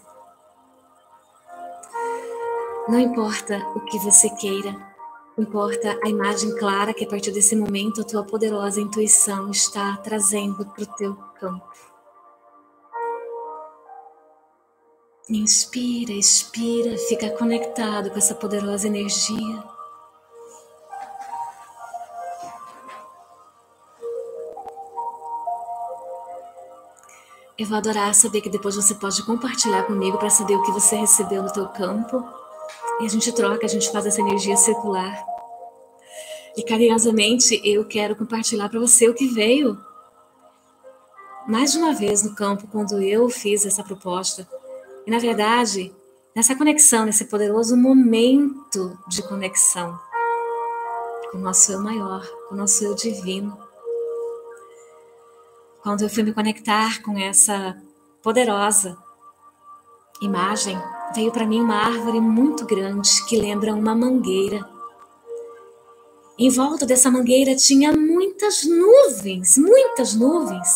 Não 2.86 2.98
importa 2.98 3.58
o 3.74 3.80
que 3.80 3.98
você 3.98 4.28
queira, 4.30 4.74
importa 5.38 5.98
a 6.02 6.08
imagem 6.08 6.54
clara 6.56 6.92
que 6.92 7.04
a 7.04 7.08
partir 7.08 7.30
desse 7.32 7.56
momento 7.56 8.00
a 8.00 8.04
tua 8.04 8.24
poderosa 8.24 8.80
intuição 8.80 9.50
está 9.50 9.96
trazendo 9.98 10.66
para 10.66 10.82
o 10.82 10.86
teu 10.96 11.14
campo. 11.38 11.70
Inspira, 15.28 16.12
expira, 16.12 16.98
fica 16.98 17.30
conectado 17.30 18.10
com 18.10 18.18
essa 18.18 18.34
poderosa 18.34 18.88
energia. 18.88 19.64
Eu 27.60 27.66
vou 27.66 27.76
adorar 27.76 28.14
saber 28.14 28.40
que 28.40 28.48
depois 28.48 28.74
você 28.74 28.94
pode 28.94 29.22
compartilhar 29.22 29.82
comigo 29.82 30.16
para 30.16 30.30
saber 30.30 30.56
o 30.56 30.62
que 30.62 30.72
você 30.72 30.96
recebeu 30.96 31.42
no 31.42 31.52
teu 31.52 31.68
campo. 31.68 32.26
E 33.02 33.04
a 33.04 33.08
gente 33.08 33.30
troca, 33.32 33.66
a 33.66 33.68
gente 33.68 33.92
faz 33.92 34.06
essa 34.06 34.22
energia 34.22 34.56
circular. 34.56 35.22
E 36.56 36.62
carinhosamente 36.62 37.60
eu 37.62 37.84
quero 37.84 38.16
compartilhar 38.16 38.70
para 38.70 38.80
você 38.80 39.10
o 39.10 39.14
que 39.14 39.26
veio 39.26 39.78
mais 41.46 41.72
de 41.72 41.76
uma 41.76 41.92
vez 41.92 42.22
no 42.22 42.34
campo 42.34 42.66
quando 42.66 43.02
eu 43.02 43.28
fiz 43.28 43.66
essa 43.66 43.84
proposta. 43.84 44.48
E 45.06 45.10
na 45.10 45.18
verdade, 45.18 45.94
nessa 46.34 46.56
conexão, 46.56 47.04
nesse 47.04 47.26
poderoso 47.26 47.76
momento 47.76 48.98
de 49.06 49.22
conexão 49.22 50.00
com 51.30 51.36
o 51.36 51.42
nosso 51.42 51.70
eu 51.70 51.82
maior, 51.82 52.26
com 52.48 52.54
o 52.54 52.56
nosso 52.56 52.82
eu 52.82 52.94
divino 52.94 53.69
quando 55.82 56.02
eu 56.02 56.10
fui 56.10 56.22
me 56.22 56.32
conectar 56.32 57.02
com 57.02 57.18
essa 57.18 57.76
poderosa 58.22 58.96
imagem, 60.20 60.78
veio 61.14 61.32
para 61.32 61.46
mim 61.46 61.60
uma 61.60 61.76
árvore 61.76 62.20
muito 62.20 62.66
grande 62.66 63.24
que 63.26 63.40
lembra 63.40 63.74
uma 63.74 63.94
mangueira. 63.94 64.68
Em 66.38 66.50
volta 66.50 66.84
dessa 66.84 67.10
mangueira 67.10 67.56
tinha 67.56 67.92
muitas 67.92 68.64
nuvens, 68.64 69.56
muitas 69.56 70.14
nuvens. 70.14 70.68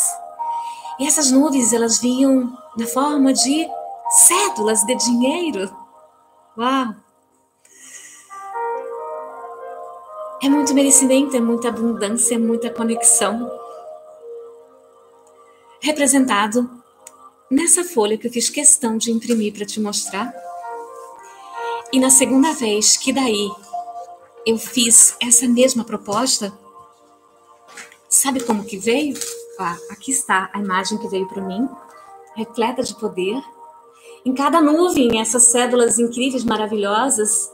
E 0.99 1.07
essas 1.07 1.31
nuvens 1.31 1.73
elas 1.73 1.99
vinham 1.99 2.57
na 2.77 2.87
forma 2.87 3.33
de 3.33 3.69
cédulas 4.27 4.85
de 4.85 4.95
dinheiro. 4.95 5.71
Uau! 6.57 6.95
É 10.43 10.49
muito 10.49 10.75
merecimento, 10.75 11.37
é 11.37 11.41
muita 11.41 11.69
abundância, 11.69 12.35
é 12.35 12.39
muita 12.39 12.71
conexão 12.71 13.64
representado 15.85 16.83
nessa 17.51 17.85
folha 17.85 18.17
que 18.17 18.27
eu 18.27 18.33
fiz 18.33 18.49
questão 18.49 18.97
de 18.97 19.13
imprimir 19.13 19.53
para 19.53 19.67
te 19.67 19.79
mostrar. 19.79 20.35
E 21.93 22.01
na 22.01 22.09
segunda 22.09 22.55
vez 22.55 22.97
que 22.97 23.13
daí 23.13 23.51
eu 24.47 24.57
fiz 24.57 25.15
essa 25.21 25.47
mesma 25.47 25.85
proposta, 25.85 26.51
sabe 28.09 28.43
como 28.43 28.65
que 28.65 28.79
veio? 28.79 29.15
Ah, 29.61 29.77
aqui 29.91 30.11
está 30.11 30.49
a 30.55 30.59
imagem 30.59 30.97
que 30.97 31.07
veio 31.07 31.29
para 31.29 31.43
mim, 31.43 31.69
repleta 32.35 32.83
de 32.83 32.95
poder. 32.95 33.43
Em 34.25 34.33
cada 34.33 34.63
nuvem, 34.63 35.21
essas 35.21 35.43
cédulas 35.45 35.99
incríveis, 35.99 36.45
maravilhosas, 36.45 37.53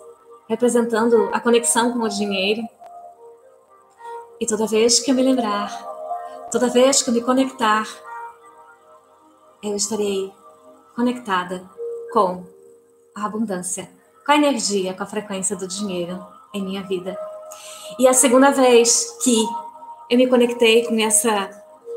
representando 0.49 1.29
a 1.33 1.41
conexão 1.41 1.93
com 1.93 2.05
o 2.05 2.09
dinheiro. 2.09 2.63
E 4.41 4.47
toda 4.47 4.69
vez 4.69 5.01
que 5.01 5.11
eu 5.11 5.17
me 5.17 5.23
lembrar, 5.25 5.69
toda 6.53 6.69
vez 6.69 7.03
que 7.03 7.11
eu 7.11 7.15
me 7.15 7.23
conectar 7.23 7.85
eu 9.63 9.77
estarei 9.77 10.33
conectada 10.95 11.69
com 12.13 12.45
a 13.15 13.27
abundância, 13.27 13.91
com 14.25 14.33
a 14.33 14.37
energia, 14.37 14.95
com 14.95 15.03
a 15.03 15.07
frequência 15.07 15.57
do 15.57 15.69
dinheiro 15.69 16.25
em 16.53 16.63
minha 16.63 16.83
vida. 16.83 17.19
E 17.99 18.07
a 18.07 18.13
segunda 18.13 18.51
vez 18.51 19.19
que 19.23 19.45
eu 20.09 20.17
me 20.17 20.27
conectei 20.27 20.85
com 20.87 20.99
essa 20.99 21.51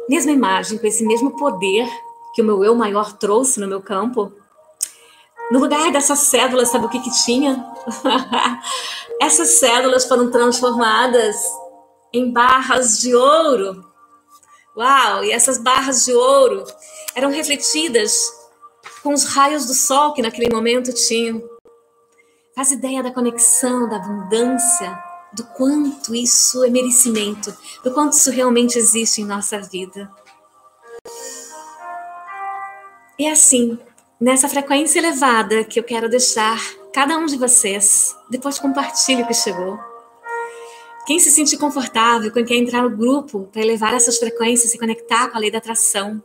mesma 0.10 0.32
imagem, 0.32 0.78
com 0.78 0.88
esse 0.88 1.06
mesmo 1.06 1.38
poder 1.38 1.88
que 2.34 2.41
o 2.41 2.45
meu 2.45 2.63
eu 2.63 2.76
maior 2.76 3.13
trouxe 3.13 3.60
no 3.60 3.67
meu 3.67 3.82
campo, 3.82 4.32
no 5.52 5.60
lugar 5.60 5.91
dessas 5.91 6.19
cédulas, 6.19 6.69
sabe 6.69 6.85
o 6.85 6.90
que 6.90 7.00
que 7.00 7.23
tinha? 7.23 7.63
Essas 9.21 9.60
cédulas 9.60 10.06
foram 10.06 10.31
transformadas 10.31 11.38
em 12.12 12.31
barras 12.31 13.00
de 13.00 13.15
ouro. 13.15 13.92
Uau! 14.76 15.24
E 15.24 15.32
essas 15.32 15.58
barras 15.58 16.06
de 16.06 16.13
ouro 16.13 16.63
eram 17.15 17.30
refletidas 17.30 18.13
com 19.04 19.13
os 19.13 19.24
raios 19.24 19.65
do 19.65 19.74
sol 19.74 20.13
que 20.13 20.21
naquele 20.21 20.54
momento 20.54 20.94
tinham. 20.94 21.42
Faz 22.56 22.71
ideia 22.71 23.04
da 23.04 23.12
conexão, 23.12 23.88
da 23.90 23.98
abundância, 23.98 24.98
do 25.34 25.44
quanto 25.44 26.13
isso 26.13 26.63
é 26.63 26.69
merecimento, 26.69 27.56
do 27.84 27.92
quanto 27.92 28.13
isso 28.13 28.32
realmente 28.32 28.78
existe 28.78 29.21
em 29.21 29.26
nossa 29.26 29.60
vida. 29.60 30.10
E 33.17 33.28
assim, 33.28 33.78
nessa 34.19 34.50
frequência 34.50 35.00
elevada 35.00 35.63
que 35.63 35.80
eu 35.80 35.84
quero 35.84 36.10
deixar 36.10 36.60
cada 36.94 37.17
um 37.17 37.26
de 37.26 37.38
vocês, 37.38 38.15
depois 38.30 38.60
compartilhe 38.60 39.24
o 39.24 39.28
que 39.28 39.34
chegou. 39.34 39.92
Quem 41.06 41.19
se 41.19 41.31
sentir 41.31 41.58
confortável, 41.58 42.31
quem 42.31 42.45
quer 42.45 42.56
entrar 42.56 42.81
no 42.81 42.95
grupo 42.95 43.49
para 43.51 43.62
elevar 43.62 43.93
essas 43.93 44.17
frequências, 44.17 44.71
se 44.71 44.77
conectar 44.77 45.27
com 45.29 45.37
a 45.37 45.39
lei 45.39 45.51
da 45.51 45.58
atração, 45.58 46.23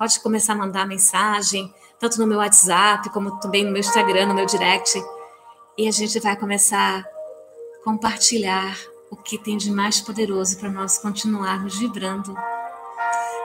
Pode 0.00 0.18
começar 0.20 0.54
a 0.54 0.56
mandar 0.56 0.86
mensagem, 0.86 1.70
tanto 1.98 2.18
no 2.18 2.26
meu 2.26 2.38
WhatsApp, 2.38 3.10
como 3.10 3.38
também 3.38 3.62
no 3.62 3.70
meu 3.70 3.80
Instagram, 3.80 4.24
no 4.24 4.34
meu 4.34 4.46
direct. 4.46 4.98
E 5.76 5.86
a 5.86 5.90
gente 5.90 6.18
vai 6.18 6.34
começar 6.38 7.00
a 7.00 7.84
compartilhar 7.84 8.78
o 9.10 9.16
que 9.16 9.36
tem 9.36 9.58
de 9.58 9.70
mais 9.70 10.00
poderoso 10.00 10.56
para 10.56 10.70
nós 10.70 10.96
continuarmos 10.96 11.78
vibrando 11.78 12.34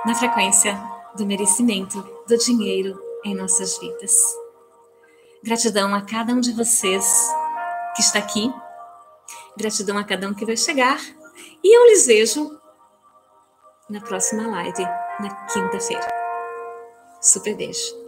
na 0.06 0.16
frequência 0.16 0.82
do 1.18 1.26
merecimento, 1.26 2.02
do 2.26 2.38
dinheiro 2.38 2.98
em 3.26 3.36
nossas 3.36 3.78
vidas. 3.78 4.18
Gratidão 5.44 5.94
a 5.94 6.04
cada 6.04 6.32
um 6.32 6.40
de 6.40 6.54
vocês 6.54 7.28
que 7.98 8.02
está 8.02 8.20
aqui. 8.20 8.50
Gratidão 9.58 9.98
a 9.98 10.04
cada 10.04 10.28
um 10.28 10.34
que 10.34 10.46
vai 10.46 10.58
chegar. 10.58 11.00
E 11.64 11.78
eu 11.78 11.86
lhes 11.88 12.06
vejo 12.06 12.60
na 13.90 14.02
próxima 14.02 14.48
live, 14.48 14.84
na 15.20 15.46
quinta-feira. 15.48 16.08
Super 17.22 17.56
beijo. 17.56 18.05